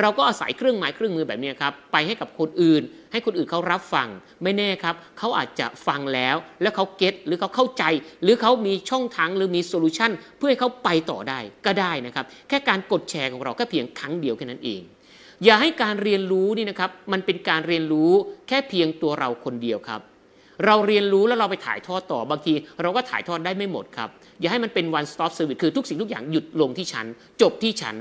[0.00, 4.08] เราก็อาศัยเครื่องหมายเครื่องมือแบบนี้ครับไปให้กับคนอื่น ให้คนอื่นเขารับฟัง
[4.42, 7.84] ไม่แน่ครับเขาอาจจะฟังแล้ว แล้วเขาเก็ตหรือเขาเข้าใจ
[8.22, 14.82] หรือเขามีช่องทางหรือมีโซลูชันเพื่อให้เขาไปต่อได้ก็ได้นะครับ แค่การกดแชร์ของเราก็เพียงครั้งเดียวแค่นั้นเอง
[15.44, 18.10] อย่าให้การเรียนรู้นี่นะครับมันเป็นการเรียนรู้
[18.48, 20.00] แค่เพียงตัวเราคนเดียวครับ
[20.66, 22.52] เราเรียนรู้แล้วเราไปถ่ายทอดต่อบางที
[22.82, 24.08] เราก็ถ่ายทอดได้ไม่หมดครับ
[24.40, 27.06] อย่าให้มันเป็น one stop service คือทุกสิ่งทุกอย่างหยุดลงที่ฉัน
[27.42, 27.96] จบที่ฉัน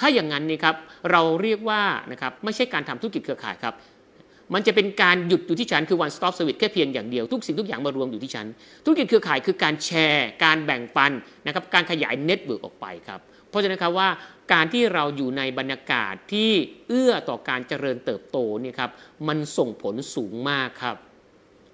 [0.00, 0.74] ถ้าอย่างนั้นนี่ครับ
[1.10, 3.74] เราเรียกว่านะครับไม่ใช่การทำธุรกิจเครือข่ายครับ
[4.54, 8.46] มันจะเป็นการหยุดอยู่ที่ฉันคือ one stop service แค่เพียงอย่างเดียว ทุกสิ่งทุกอย่างมารวมอยู่ที่ฉัน
[8.84, 11.12] ธุรกิจเครือข่ายคือการแชร์ การแบ่งปัน
[11.46, 14.08] นะครับการขยาย network ออกไปครับเพราะฉะนั้นครับว่า
[14.52, 16.50] การที่เราอยู่ในบรรยากาศที่
[16.88, 18.90] เอื้อต่อการเจริญเติบโตเนี่ยครับ
[19.28, 20.96] มันส่งผลสูงมากครับ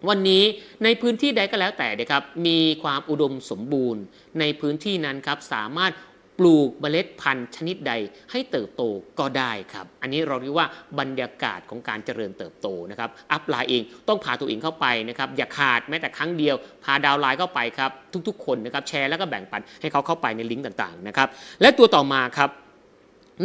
[0.08, 0.42] วันนี้
[0.84, 4.02] ในพื้นที่ใดก็แล้วแต่นะครับมีความอุดมสมบูรณ์
[4.40, 5.92] ในพื้นที่นั้นครับสามารถ
[6.38, 7.92] ปลูกเมล็ดพันธุ์ชนิดใด
[8.30, 8.82] ให้เติบโต
[9.18, 10.66] ก็ได้ครับ อันนี้เราเรียกว่า
[10.98, 16.54] บรรยากาศของการเจริญเติบโตนะครับ อัพไลน์เองต้องพาตัวเองเข้าไปนะครับ อย่าขาดแม้แต่ครั้งเดียว
[16.84, 17.90] พาดาวไลน์เข้าไปครับ
[18.28, 21.28] ทุกๆ คนนะครับแชร์แล้วก็แบ่งปันให้เขาเข้าไปในลิงก์ต่างๆนะครับ
[21.60, 22.50] และตัวต่อมาครับ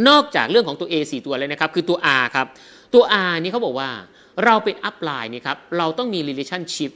[0.07, 2.47] นอกจากเรื่องของตัว A 4 ตัวเลยนะครับ คือตัว R ครับ
[2.93, 3.89] ตัว R นี่เขาบอกว่า
[4.45, 6.91] เราเป็นอัพไลน์นี่ครับเราต้องมี relationship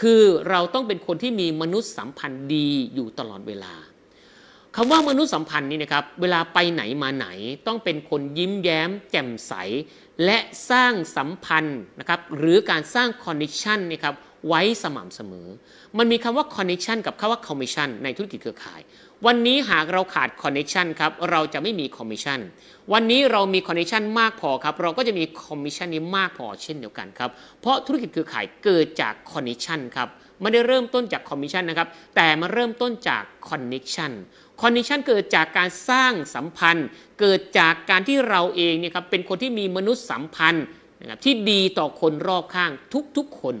[0.00, 3.74] คือเราต้องเป็นคนที่มีมนุษยสัมพันธ์ดีอยู่ตลอดเวลา
[4.76, 7.28] คำว่ามนุษยสัมพันธ์นี่นะครับเวลาไปไหนมาไหน
[7.66, 9.52] ต้องเป็นคนยิ้มแย้ม แจ่มใส
[10.24, 10.38] และ
[10.70, 14.14] สร้างสัมพันธ์นะครับหรือการสร้างคอนเนคชันนะครับ
[14.48, 15.48] ไว้สม่ำเสมอ
[15.98, 18.80] มันมีคำว่า connection กับคำว่าคอมมิชชั่นในธุรกิจเครือข่าย
[19.26, 22.40] วันนี้หากเราขาด connection ครับเราจะไม่มีคอมมิชชั่น
[22.92, 30.08] วันนี้เรามี connection มากพอครับเราก็จะมีคอมมิชชั่นนี้มากพอเช่นเดียวกันครับเพราะธุรกิจเครือข่ายเกิดจาก connection ครับ
[30.40, 36.88] ไม่ได้เริ่มต้นจากคอมมิชชั่นนะครับแต่มาเริ่มต้นจาก connection connection เกิดจากการสร้างสัมพันธ์
[37.20, 40.64] เกิดจากการที่เราเองเนี่ยครับเป็นคนที่มีมนุษยสัมพันธ์
[41.00, 42.70] นะครับที่ดีต่อคนรอบข้าง
[43.16, 43.56] ทุกๆคน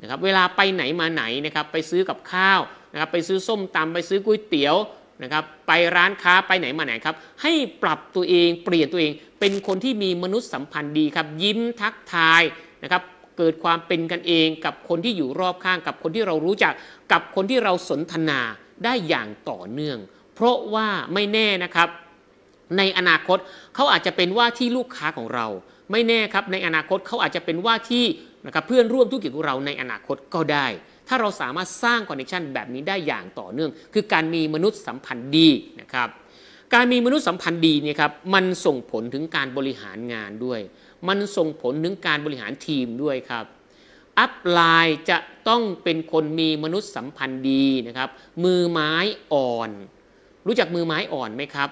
[0.00, 2.60] นะครับเวลาไปไหนมาไหนนะครับไปซื้อกับข้าว
[2.92, 4.76] นะครับไปซื้อส้มตำไปซื้อก๋วยเตี๋ยว
[5.22, 12.42] นะครับไปร้านค้าไปไหนมาไหนครับ ให้ปรับตัวเองเปลี่ยนตัวเอง เป็นคนที่มีมนุษยสัมพันธ์ดีครับ ยิ้มทักทาย
[12.82, 13.02] นะครับ
[13.38, 16.72] เกิดความเป็นกันเองกับคนที่อยู่รอบข้างกับคนที่เรารู้จัก
[17.12, 18.40] กับคนที่เราสนทนา
[18.84, 19.98] ได้อย่างต่อเนื่อง
[20.34, 21.88] เพราะว่าไม่แน่นะครับ
[22.78, 23.38] ในอนาคต
[23.74, 25.46] เขาอาจจะเป็นว่าที่ลูกค้าของเรา
[25.90, 28.04] ไม่แน่ครับในอนาคตเขาอาจจะเป็นว่าที่
[28.46, 30.66] นะครับเพื่อนร่วมธุรกิจของเราในอนาคตก็ได้
[31.08, 35.48] ถ้าเราสามารถสร้าง connection แบบนี้ได้อย่างต่อเนื่อง คือการมีมนุษย์สัมพันธ์ดี
[35.80, 36.08] นะครับ
[36.74, 40.60] การมีมนุษย์สัมพันธ์ดีเนี่ยครับมันส่งผลถึงการบริหารงานด้วย
[41.08, 43.44] มันส่งผลถึงการบริหารทีมด้วยครับ
[44.18, 48.08] upline จะต้องเป็นคนมีมนุษย์สัมพันธ์ดีนะครับ
[48.44, 48.94] มือไม้
[49.32, 49.70] อ่อน
[50.46, 51.70] รู้จักมือไม้อ่อนไหมครับ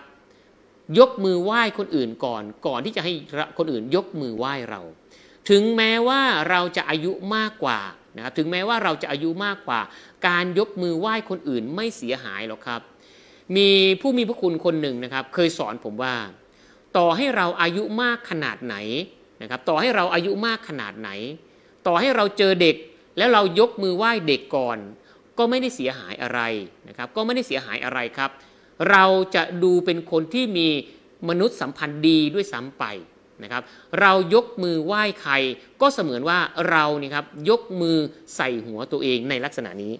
[0.98, 3.12] ยกมือไหว้คนอื่นก่อน ก่อนที่จะให้
[3.58, 4.82] คนอื่นยกมือไหว้เรา
[5.50, 6.20] ถึงแม้ว่า
[6.50, 7.78] เราจะอายุมากกว่า
[8.16, 9.80] นะครับถึงแม้ว่าเราจะอายุมากกว่า
[10.28, 12.80] การยกมือไหว้คนอื่นไม่เสียหายหรอกครับ
[13.56, 13.68] มี
[14.00, 16.14] ผู้มีพระคุณคนหนึ่งนะครับ เคยสอนผมว่า
[16.96, 18.76] ต่อให้เราอายุมากขนาดไหน
[19.42, 21.10] นะครับ ต่อให้เราอายุมากขนาดไหน
[21.86, 22.76] ต่อให้เราเจอเด็ก
[23.18, 24.78] แล้วเรายกมือไหว้เด็กก่อน
[25.38, 26.40] ก็ไม่ได้เสียหายอะไร
[26.88, 28.30] นะครับ ก็ไม่ได้เสียหายอะไรครับ
[28.90, 29.04] เรา
[29.34, 30.68] จะดูเป็นคนที่มี
[31.28, 32.84] มนุษย์สัมพันธ์ดีด้วยซ้ำไป
[33.42, 33.62] นะครับ
[34.00, 35.32] เรายกมือไหว้ใคร
[35.80, 36.38] ก็เสมือนว่า
[36.70, 37.96] เรานี่ครับยกมือ
[38.36, 39.92] ใส่หัวตัวเองในลักษณะนี้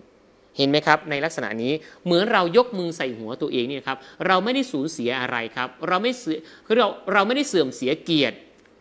[0.57, 1.73] เห็นไหมครับในลักษณะนี้
[2.05, 8.37] เหมือนเรายกมือใส่หัวตัวเองนี่ครับเราไม่ได้สูญเสียอะไรครับ เราไม่เสียคือเราเราไม่ได้เสื่อมเสียเกียรติ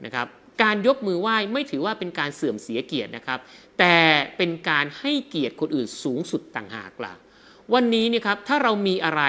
[0.06, 0.28] นะครับ
[0.64, 3.40] การยกมือไหว้ไม่ถือว่าเป็นการเสื่อมเสียเกียรตินะครับ
[3.80, 3.98] แต่
[4.38, 7.14] เป็นการให้เกียรติคนอื่นสูงสุดต่างหากล่ะ
[7.74, 9.24] วันนี้เนี่ยครับถ้าเรามีอะไร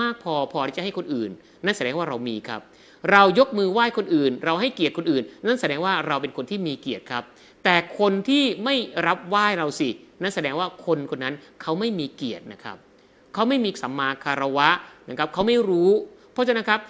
[0.00, 1.30] มากพอพอที่จะให้คนอื่น
[1.64, 2.60] นั่นแสดงว่าเรามีครับ
[3.10, 7.24] เรายกมือไหว้คนอื่น เราให้เกียรติคนอื่น นั่นแสดงว่าเราเป็นคนที่มีเกียรติครับ
[7.64, 8.74] แต่คนที่ไม่
[9.06, 9.88] รับไหว้เราสิ
[10.22, 12.76] นั่นแสดงว่าคนคนนั้นเขาไม่มีเกียรตินะครับ
[13.34, 14.68] เขาไม่มีสัมมาคารวะ
[15.10, 15.90] นะครับ เขาไม่รู้
[16.32, 16.80] เพราะฉะนั้นครับ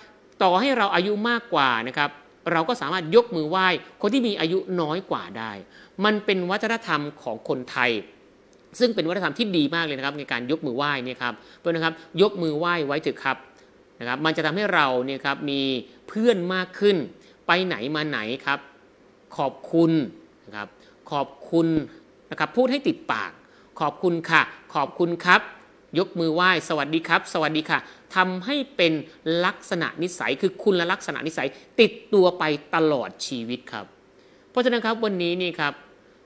[0.42, 2.10] ต่อให้เราอายุมากกว่านะครับ
[2.52, 3.66] เราก็สามารถยกมือไหว้
[4.02, 5.52] คนที่มีอายุน้อยกว่าได้
[6.04, 7.90] มันเป็นวัฒนธรรมของคนไทย
[8.78, 13.36] ซึ่งเป็นวัฒนธรรมที่ดีมากเลยนะครับในการยกมือไหว้เนี่ยครับเพื่อนนะครับยกมือไหว้ไว้เถอะครับ
[14.03, 15.61] นะครับมันจะทำให้เราเนี่ยครับมี
[16.09, 16.96] เพื่อนมากขึ้น
[17.46, 18.59] ไปไหนมาไหนครับ
[19.36, 19.92] ขอบคุณ
[20.46, 20.68] นะครับ
[21.11, 21.66] ขอบคุณ
[22.30, 23.30] นะครับพูดให้ติดปาก
[23.80, 24.42] ขอบคุณค่ะ
[24.74, 25.40] ขอบคุณครับ
[25.98, 27.78] ยกมือไหว้สวัสดีครับ สวัสดีค่ะ
[28.16, 28.92] ทำให้เป็น
[29.44, 31.48] ลักษณะนิสัยคือคุณลักษณะนิสัย
[31.80, 32.44] ติดตัวไป
[32.74, 33.86] ตลอดชีวิตครับ
[34.50, 35.72] เพราะฉะนั้นครับวันนี้นี่ครับ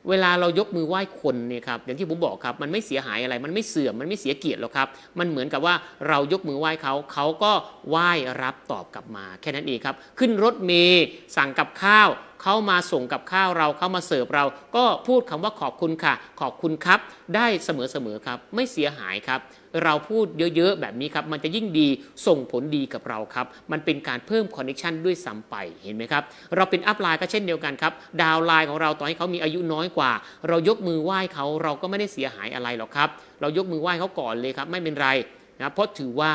[0.09, 4.89] เวลาเรายกมือไหว้คนเนี่ยครับอย่างที่ผมบอกครับมันไม่เสียหายอะไร มันไม่เสื่อมมันไม่เสียเกียรติหรอกครับ
[5.19, 5.75] มันเหมือนกับว่า
[6.09, 7.53] เรายกมือไหว้เขาเขาก็
[7.89, 8.11] ไหว้
[8.43, 11.05] รับตอบกลับมา แค่นั้นเองครับ ขึ้นรถเมย์
[11.37, 12.09] สั่งกับข้าว
[12.43, 14.45] เขามาส่งกับข้าวเราเขามาเสิร์ฟเรา
[14.77, 16.99] ก็พูดคำว่าขอบคุณค่ะ ขอบคุณครับ
[17.35, 19.41] ได้เสมอๆครับ ไม่เสียหายครับ
[19.85, 21.89] เราพูดเยอะๆ แบบนี้ครับ มันจะยิ่งดี
[22.27, 26.23] ส่งผลดีกับเราครับ มันเป็นการเพิ่ม connection ด้วยซ้ำไปเห็นไหมครับ
[26.57, 30.13] เราเป็น upline ก็เช่นเดียวกันครับ downline ของเราต่อให้เขามีอายุน้อยกว่า
[30.49, 33.09] เรายกมือไหว้เขาเราก็ไม่ได้เสียหายอะไรหรอกครับ
[33.41, 35.09] เรายกมือไหว้เขาก่อนเลยครับ ไม่เป็นไร
[35.61, 36.33] นะเพราะถือว่า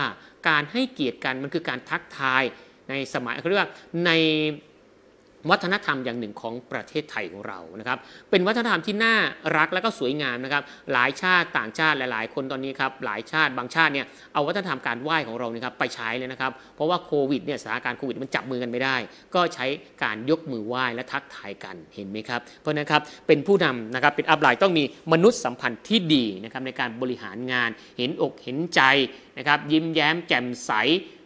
[0.47, 2.43] การให้เกียรติกันมันคือการทักทาย
[2.89, 3.71] ในสมัยเขาเรียกว่า
[4.05, 4.11] ใน
[5.49, 7.97] วัฒนธรรมอย่างหนึ่งของประเทศไทยของเรานะครับ
[8.29, 9.15] เป็นวัฒนธรรมที่น่า
[9.57, 10.63] รักและก็สวยงามนะครับ
[10.93, 18.95] หลายชาติต่างชาติหลาย ๆ คนตอนนี้ครับหลายชาติบางชาติเนี่ยเอาวัฒนธรรมการไหว้ของเราเนี่ยครับไปใช้เลยนะครับ เพราะว่าโควิดเนี่ยสถานการณ์โควิดมันจับมือกันไม่ได้
[19.35, 19.65] ก็ใช้
[20.03, 24.83] การยกมือไหว้และทักทายกันเห็นไหมครับ เพราะนั้นครับเป็นผู้นำนะครับเป็นอัพไลน์ต้องมี
[25.13, 28.81] มนุษย์สัมพันธ์ที่ดีนะครับในการบริหารงานเห็นอกเห็นใจ
[29.37, 30.71] นะครับยิ้มแย้มแจ่มใส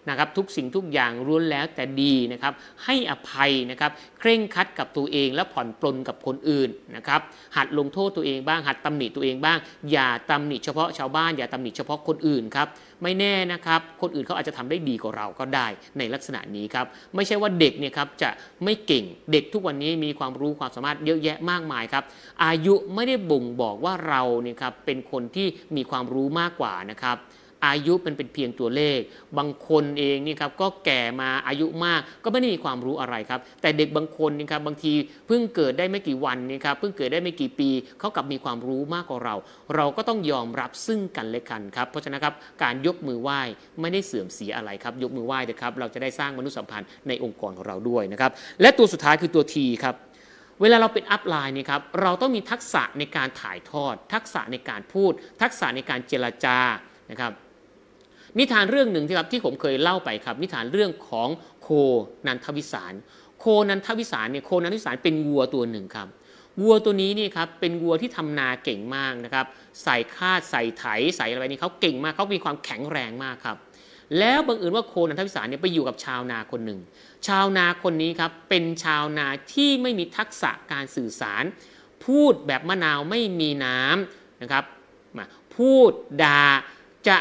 [0.10, 2.54] นะครับทุกสิ่งทุกอย่างล้วนแล้วแต่ดีนะครับ
[2.86, 7.22] ให้อภัยนะครับเคร่งคัดกับตัวเองและผ่อนปลนกับคนอื่นนะครับ
[7.56, 9.58] หัดลงโทษตัวเองบ้าง หัดตำหนิตัวเองบ้าง
[9.92, 12.68] อย่าตำหนิเฉพาะชาวบ้าน อย่าตำหนิเฉพาะคนอื่นครับ
[13.04, 16.86] ไม่แน่นะครับคนอื่นเขาอาจจะทำได้ดีกว่าเราก็ได้ในลักษณะนี้ครับ
[17.16, 18.30] ไม่ใช่ว่าเด็กเนี่ยครับจะ
[18.64, 22.04] ไม่เก่งเด็กทุกวันนี้มีความรู้ความสามารถเยอะแยะมากมายครับ
[22.46, 27.18] อายุไม่ได้บ่งบอกว่าเราเนี่ยครับเป็นคนที่มีความรู้มากกว่านะครับ
[27.66, 29.00] อายุมันเป็นเพียงตัวเลข
[29.38, 34.94] บางคนเองนี่ครับก็แก่มาอายุมากก็ไม่ได้มีความรู้อะไรครับ แต่เด็กบางคนนี่ครับบางที
[35.28, 39.36] เพิ่งเกิดได้ไม่กี่วันนี่ครับเพิ่งเกิดได้ไม่กี่ปีเขากลับมีความรู้มากกว่าเรา
[39.76, 42.34] เราก็ต้องยอมรับซึ่งกันและกันครับ เพราะฉะนั้นครับ
[42.64, 43.42] การยกมือไหว้
[43.82, 48.32] ไม่ได้เสื่อมเสียอะไรครับ ยกมือไหว้นะครับเราจะได้สร้างมนุษยสัมพันธ์ในองค์กรของเราด้วยนะครับ
[48.62, 49.96] และตัวสุดท้ายคือตัวทีครับ
[50.62, 56.58] เวลาเราเป็นอัพไลน์นี่ครับเราต้องมีทักษะในการถ่ายทอด ทักษะในการพูด ทักษะในการเจรจา
[57.12, 57.32] นะครับ
[58.40, 61.30] นิทานเรื่องหนึ่งที่ครับที่ผมเคยเล่าไปครับ นิทานเรื่องของ
[61.62, 61.70] โค
[62.28, 62.94] นันทวิสาร
[63.40, 66.08] โคนันทวิสารเนี่ยโคนันทวิสารเป็นวัวตัวหนึ่งครับ
[66.62, 69.46] วัวตัวนี้นี่ครับเป็นวัวที่ทำนาเก่งมากนะครับ
[69.84, 70.84] ใส่คาดใส่ไถ
[71.18, 73.58] ใส่อะไรนี่เขาเก่งมากเขามีความแข็งแรงมากครับ
[74.20, 76.80] แล้วบังเอิญว่าโคนันทวิสารเนี่ยไปอยู่กับชาวนาคนหนึ่ง
[77.28, 81.44] ชาวนาคนนี้ครับเป็นชาวนาที่ไม่มีทักษะการสื่อสาร
[82.06, 84.64] พูดแบบมะนาวไม่มีน้ำนะครับ
[85.58, 85.92] พูด
[86.24, 86.44] ด่า
[87.08, 87.18] จะ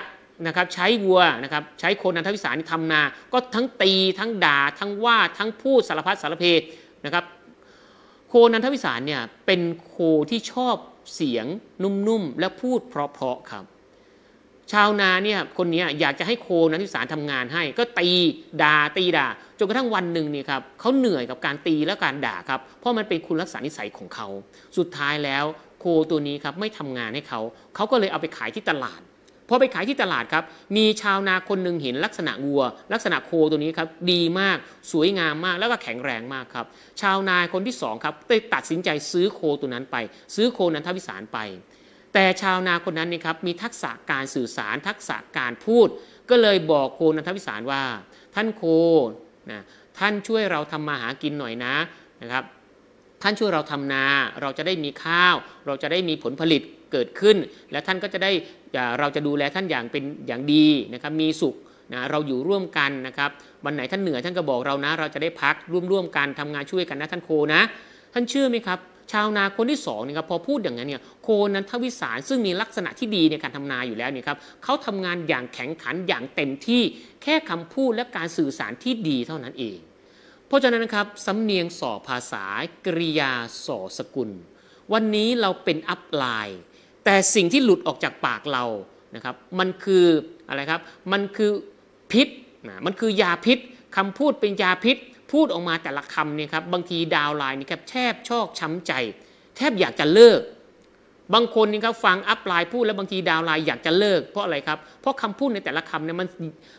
[0.47, 6.45] นะครับใช้วัวนะครับใช้โคนันทวิสารนี่ทำนา ก็ทั้งตีทั้งด่าทั้งว่าทั้งพูดสารพัดสารเพ
[7.05, 7.25] นะครับ
[8.29, 9.95] โคนันทวิสารเนี่ยเป็นโค
[10.31, 10.77] ที่ชอบ
[11.15, 11.47] เสียง
[11.83, 13.65] นุ่มๆและพูดเพราะๆครับ
[14.73, 18.09] ชาวนาเนี่ยคนนี้อยากจะให้โคนันทวิสารทำงานให้ ก็ตี
[18.63, 19.27] ด่าตีด่า
[19.59, 24.29] จนกระทั่งวันหนึ่งเนี่ยครับเขาเหนื่อยกับการตีและการด่าครับเพราะมันเป็นคุณลักษณะนิสัยของเขา
[24.77, 25.45] สุดท้ายแล้ว
[25.81, 27.41] โคตัวนี้ครับไม่ทำงานให้เขา
[27.75, 29.01] เขาก็เลยเอาไปขายที่ตลาด
[29.49, 30.45] พอไปขายที่ตลาดครับ
[30.77, 34.57] มีชาวนาคนหนึ่งเห็นลักษณะวัว ลักษณะโคตัวนี้ครับดีมาก
[34.93, 36.67] สวยงามมากแล้วก็แข็งแรงมากครับ
[37.01, 39.97] ชาวนาคนที่สองครับได้ตัดสินใจซื้อโคตัวนั้นไป
[40.35, 41.39] ซื้อโคนันทวิสารไป
[42.15, 45.89] แต่ชาวนาคนนั้นนี่ครับมีทักษะการสื่อสาร ทักษะการพูด
[46.31, 47.83] ก็เลยบอกโคนันทวิสารว่า
[48.35, 48.63] ท่านโค
[49.51, 49.63] นะ
[49.99, 51.75] ท่านช่วยเราทำมาหากินหน่อยนะ
[52.23, 52.45] นะครับ
[53.23, 54.05] ท่านช่วยเราทำนา
[54.41, 55.37] เราจะได้มีข้าว
[55.67, 57.37] เราจะได้มีผลผลิตเกิดขึ้น
[57.73, 58.33] และท่านก็จะได้
[59.01, 61.55] เราจะดูแลท่านอย่างเป็นอย่างดีนะครับมีสุข
[61.93, 63.31] นะเราอยู่ร่วมกันนะครับ
[63.65, 67.61] วันไหนท่านเหนื่อยท่านก็บอกเรานะ เราจะได้พักร่วมร่วมกันทำงานช่วยกันนะท่านโคนะ
[68.13, 68.79] ท่านเชื่อไหมครับ
[69.13, 76.83] ชาวนาคนที่สองนี่ครับพอพูดอย่างนั้นเนี่ยโคนันทวิสารซึ่งมีลักษณะที่ดีในการทำนาอยู่แล้วเนี่ยครับเขาทำงานอย่างแข็งขันอย่างเต็มที่
[77.23, 79.79] แค่คำพูดและการสื่อสารที่ดีเท่านั้นเอง
[80.47, 82.45] เพราะฉะนั้นนะครับสำเนียงส่อภาษา
[82.87, 83.33] กริยา
[83.67, 84.31] ส่อสกุล
[84.93, 86.61] วันนี้เราเป็นอัพไลน์
[87.05, 88.65] แต่สิ่งที่หลุดออกจากปากเรา
[89.15, 90.05] นะครับมันคือ
[90.49, 90.81] อะไรครับ
[91.13, 91.51] มันคือ
[92.13, 92.29] พิษ
[92.69, 93.59] นะมันคือยาพิษ
[93.97, 94.97] คำพูดเป็นยาพิษ
[95.33, 98.93] พูดออกมาแต่ละคำเนี่ยครับบางทีดาวไลน์นี่ครับแทบชอกช้ำใจ
[99.57, 100.41] แทบอยากจะเลิก
[101.35, 106.29] บางคนนี่ครับฟังอัพไลน์พูดแล้วบางทีดาวไลน์อยากจะเลิก เพราะอะไรครับเพราะคำพูดในแต่ละคำเนี่ยมัน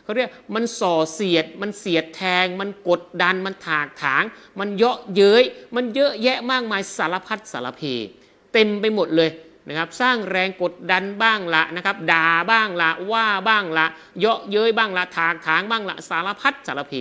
[0.04, 4.22] เขาเรียกมันส่อเสียด มันเสียดแทง มันกดดันมันถากถาง
[4.60, 5.44] มันเยาะเย้ย
[5.76, 7.82] มันเยอะแยะมากมายสารพัดสารเพ
[8.52, 9.30] เต็มไปหมดเลย
[9.68, 13.86] นะครับสร้างแรงกดดันบ้างละนะครับด่าบ้างละว่าบ้างละ
[14.20, 16.94] เยาะเย้ยบ้างละถากถางบ้างละสารพัดสารเพ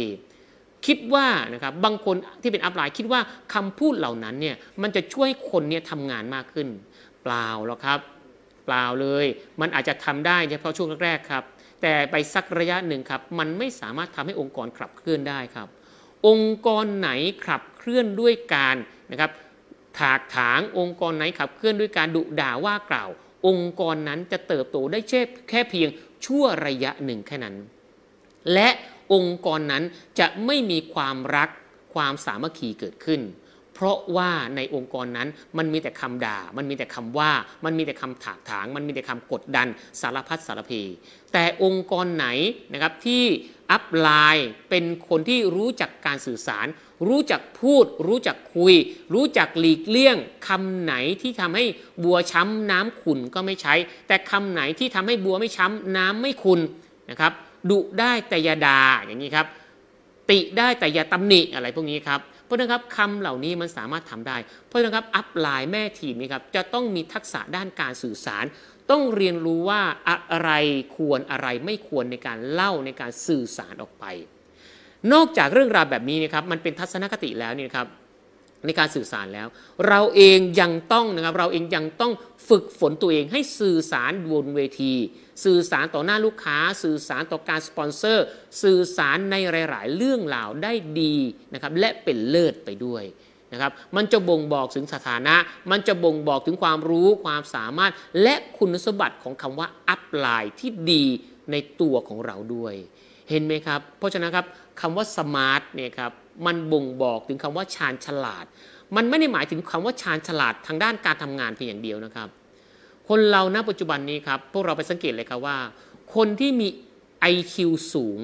[0.85, 3.21] คิดว่านะครับบางคนที่เป็นอัพไลน์คิดว่า
[3.53, 6.67] คำพูดเหล่านั้นเนี่ยมันจะช่วยคนเนี่ยทำงานมากขึ้น
[7.23, 7.99] เปล่าหรอกครับ
[8.65, 9.25] เปล่าเลย
[9.61, 11.43] มันอาจจะทำได้เฉพาะช่วงแรกๆครับ
[11.81, 15.67] แต่ไปสักระยะหนึ่งครับ มันไม่สามารถทำให้องค์กรขับเคลื่อนได้ครับ
[16.27, 17.09] องค์กรไหน
[17.45, 18.75] ขับเคลื่อนด้วยการ
[19.11, 19.31] นะครับ
[19.99, 23.09] ถากถางองค์กรไหนขับเคลื่อนด้วยการดุด่าว่ากล่าว
[23.47, 25.89] องค์กรนั้นจะเติบโตได้แค่แค่เพียง
[26.25, 27.55] ชั่วระยะหนึ่งแค่นั้น
[28.53, 28.69] และ
[29.13, 29.83] องค์กรนั้น
[30.19, 31.49] จะไม่มีความรัก
[31.93, 33.21] ความสามัคคีเกิดขึ้น
[33.73, 35.27] เพราะว่าในองค์กรนั้น
[35.57, 37.31] มันมีแต่คำด่า มันมีแต่คำว่า
[37.65, 39.67] มันมีแต่คำถากถาง มันมีแต่คำกดดัน
[40.01, 40.81] สารพัดสารพี
[41.33, 42.27] แต่องค์กรไหน
[42.73, 43.23] นะครับที่
[43.71, 46.67] อัพไลน์เป็นคนที่รู้จักการสื่อสาร
[47.07, 48.73] รู้จักพูด รู้จักคุย
[49.13, 50.17] รู้จักหลีกเลี่ยง
[50.47, 51.65] คำไหนที่ทำให้
[52.03, 53.73] บัวช้ำน้ำขุนก็ไม่ใช้
[54.07, 56.59] แต่คำไหนที่ทำให้บัวไม่ช้ำน้ำไม่ขุน
[57.09, 57.33] นะครับ
[57.69, 59.47] ดุได้แต่ยาดาอย่างนี้ครับ
[60.29, 64.37] ติได้แต่อย่าตำหนิอะไรพวกนี้ครับเพราะนะครับคำเหล่านี้มันสามารถทำได้
[64.67, 68.45] เพราะนะครับอัพไลน์แม่ทีมนี่ครับจะต้องมีทักษะด้านการสื่อสาร
[68.91, 70.51] ต้องเรียนรู้ว่าอะไร
[70.95, 74.05] ควรอะไรไม่ควรในการเล่าในการสื่อสารออกไป
[75.13, 77.87] นอกจากเรื่องราวแบบนี้นะครับมันเป็นทัศนคติแล้วนี่ครับ
[78.65, 79.47] ในการสื่อสารแล้ว
[79.87, 82.11] เราเองยังต้องนะครับเราเองยังต้อง
[82.49, 84.93] ฝึกฝนตัวเองให้สื่อสารบนเวที
[85.43, 88.25] สื่อสารต่อหน้าลูกค้า สื่อสารต่อการสปอนเซอร์
[88.63, 89.35] สื่อสารใน
[89.69, 91.15] หลาย ๆ เรื่องราวได้ดี
[91.53, 93.03] นะครับและเป็นเลิศไปด้วย
[93.53, 95.35] นะครับมันจะบ่งบอกถึงสถานะ
[95.71, 97.91] มันจะบ่งบอกถึงความรู้ความสามารถ
[98.21, 101.05] และคุณสมบัติของคำว่า upline ที่ดี
[101.51, 102.75] ในตัวของเราด้วย
[103.29, 104.45] เห็นไหมครับ เพราะฉะนั้นครับ
[104.81, 106.11] คำว่า smart เนี่ยครับ
[106.45, 108.45] มันบ่งบอกถึงคำว่าชาญฉลาด
[108.95, 112.27] มันไม่ได้หมายถึงคำว่าชาญฉลาดทางด้านการทำงานเพียงอย่างเดียวนะครับ
[113.09, 115.57] คนเราณปัจจุบันนี้ครับพวกเราไปสังเกตเลยครับว่า
[116.15, 116.67] คนที่มี
[117.33, 117.55] IQ
[117.93, 118.19] สูง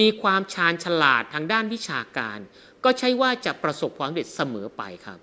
[0.00, 2.38] มีความชาญฉลาดทางด้านวิชาการ
[2.84, 5.18] ก็ใช่ว่าจะประสบความสำเร็จเสมอไปครับ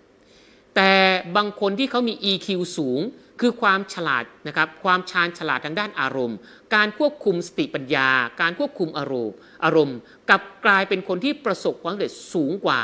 [0.78, 0.93] แต่
[1.38, 2.47] บางคนที่เขามี EQ
[2.78, 3.01] สูง
[3.41, 6.38] คือความฉลาดนะครับความชาญฉลาดทางด้านอารมณ์
[6.75, 8.09] การควบคุมสติปัญญา
[8.41, 9.34] การควบคุมอารมณ์
[9.65, 9.97] อารมณ์
[10.30, 12.82] กับกลายเป็นคนที่ประสบความสำเร็จสูงกว่า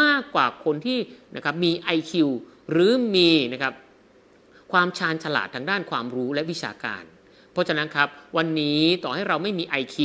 [0.00, 0.98] มากกว่าคนที่
[1.36, 2.12] นะครับมี IQ
[2.70, 3.72] หรือมีนะครับ
[4.72, 7.04] ความชาญฉลาดทางด้านความรู้และวิชาการ
[7.52, 9.96] เพราะฉะนั้นครับวันนี้ต่อให้เราไม่มี IQ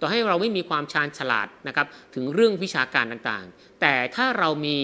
[0.00, 4.76] ต่อให้เราไม่มีความชาญฉลาดนะครับถึงเรื่องวิชาการต่างๆ แต่ถ้าเรามี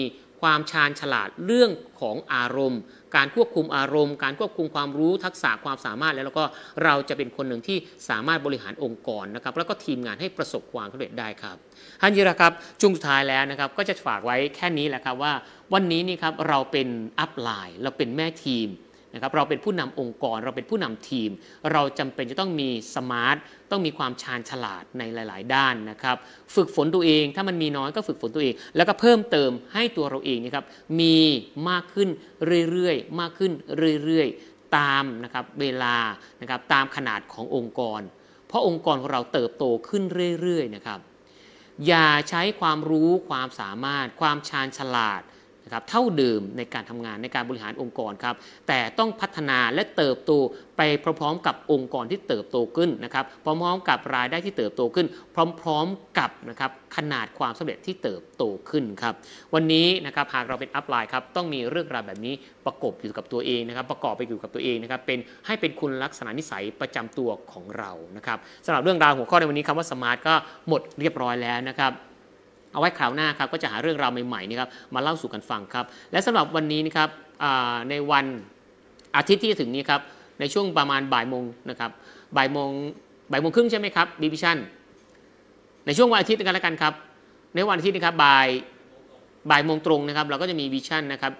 [0.43, 1.71] ความชาญฉลาดเรื่อง
[2.01, 2.81] ของอารมณ์
[3.15, 6.43] การควบคุมอารมณ์ การควบคุมความรู้ทักษะความสามารถแล้วก็
[6.83, 7.77] เราจะเป็นคนหนึ่งที่
[8.09, 11.55] สามารถบริหารองค์กรนะครับแล้วก็ทีมงานให้ประสบความสำเร็จได้ครับ
[12.01, 15.33] ท้ายนี้นะครับช่วงสุดท้ายแล้วนะครับก็จะฝากไว้แค่นี้แหละครับว่า
[15.73, 16.87] วันนี้นี่ครับเราเป็น
[17.19, 18.67] upline เราเป็นแม่ทีม
[19.13, 21.29] นะครับเราเป็นผู้นำองค์กร เราเป็นผู้นำทีม
[21.71, 23.37] เราจำเป็นจะต้องมี smart
[23.71, 26.17] ต้องมีความชาญฉลาดในหลาย ๆ ด้านนะครับ
[26.55, 30.65] ฝึกฝนตัวเองถ้ามันมีน้อยก็ฝึกฝนตัวเอง แล้วก็เพิ่มเติมให้ตัวเราเองนะครับ
[30.99, 31.17] มี
[31.69, 32.09] มากขึ้น
[32.71, 33.51] เรื่อยๆมากขึ้น
[34.03, 35.95] เรื่อยๆตามนะครับเวลา
[36.41, 38.01] นะครับตามขนาดขององค์กร
[38.47, 40.03] เพราะองค์กรของเราเติบโตขึ้น
[40.41, 40.99] เรื่อยๆนะครับ
[41.87, 45.21] อย่าใช้ความรู้ความสามารถ ความชาญฉลาด
[45.65, 48.35] นะครับเท่าเดิมในการทำงานในการบริหารองค์กรครับ
[48.67, 50.31] แต่ต้องพัฒนาและเติบโต
[50.77, 55.07] ไปพร้อมๆกับองค์กรที่เติบโตขึ้นนะครับพร้อมๆกับรายได้ที่เติบโตขึ้น
[55.61, 59.13] พร้อมๆกับนะครับขนาดความสำเร็จที่เติบโตขึ้นครับ
[59.53, 62.33] วันนี้นะครับหากเราเป็นอัพไลน์ครับต้องมีเรื่องราวแบบนี้
[62.65, 70.33] ประกบอยู่กับตัวเองนะครับประกอบไปอยู่กับตัวเองนะครับเป็นให้เป็นคุณลักษณะนิสัยประจำตัวของเรานะครับสำหรับเรื่องราวหัวข้อในวันนี้คำว่า smart ก็
[70.67, 71.91] หมดเรียบร้อยแล้วนะครับ
[72.73, 77.09] เอาไว้คราวหน้าครับก็จะหาเรื่องราวใหม่ๆนี่ครับมาเล่าสู่กันฟังครับและสำหรับวันนี้นะครับ
[77.89, 78.25] ในวัน
[79.17, 80.01] อาทิตย์ที่จะถึงนี้ครับ
[80.39, 81.91] ในช่วงประมาณบ่ายโมงนะครับ
[82.37, 82.69] บ่ายโมง
[83.31, 84.57] บ่ายโมงครึ่งใช่ไหมครับมี vision
[85.85, 86.93] ในช่วงวันอาทิตย์กันแล้วกันครับ
[87.55, 88.47] ในวันอาทิตย์นะครับบ่าย
[89.49, 91.33] บ่ายโมงตรงนะครับ เราก็จะมี vision นะครับ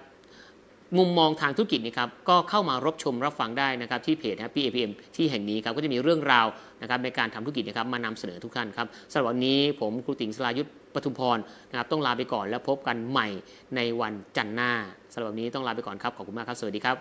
[0.98, 6.46] มุมมองทางธุรกิจนี่ครับก็เข้ามารับชมรับฟังได้นะครับที่เพจ Happy APM ที่แห่งนี้ครับก็จะมีเรื่องราว
[6.82, 11.38] นะครับในการทำธุรกิจนะครับมานำเสนอทุกท่านครับสำหรับวันนี้ผมครูติ๋งสลายุทธ ปทุมพร
[11.70, 13.28] นะครับต้องลาไปก่อนแล้วพบกันใหม่
[13.76, 14.72] ในวันจันทร์หน้า
[15.12, 16.96] สำหรับวันนี้ต้องลาไปก่อนครับขอบคุณมากครับ สวัสดีครับ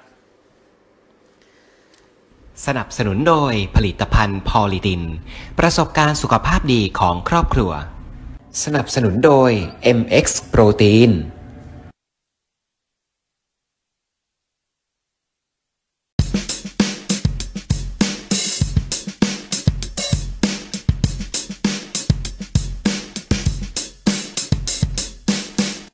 [2.65, 5.03] สนับสนุนโดยผลิตภัณฑ์พอลิดิน
[5.59, 7.71] ประสบการณ์สุขภาพดีของครอบครัว
[8.63, 9.51] สนับสนุนโดย
[9.97, 11.11] MX โปรตีน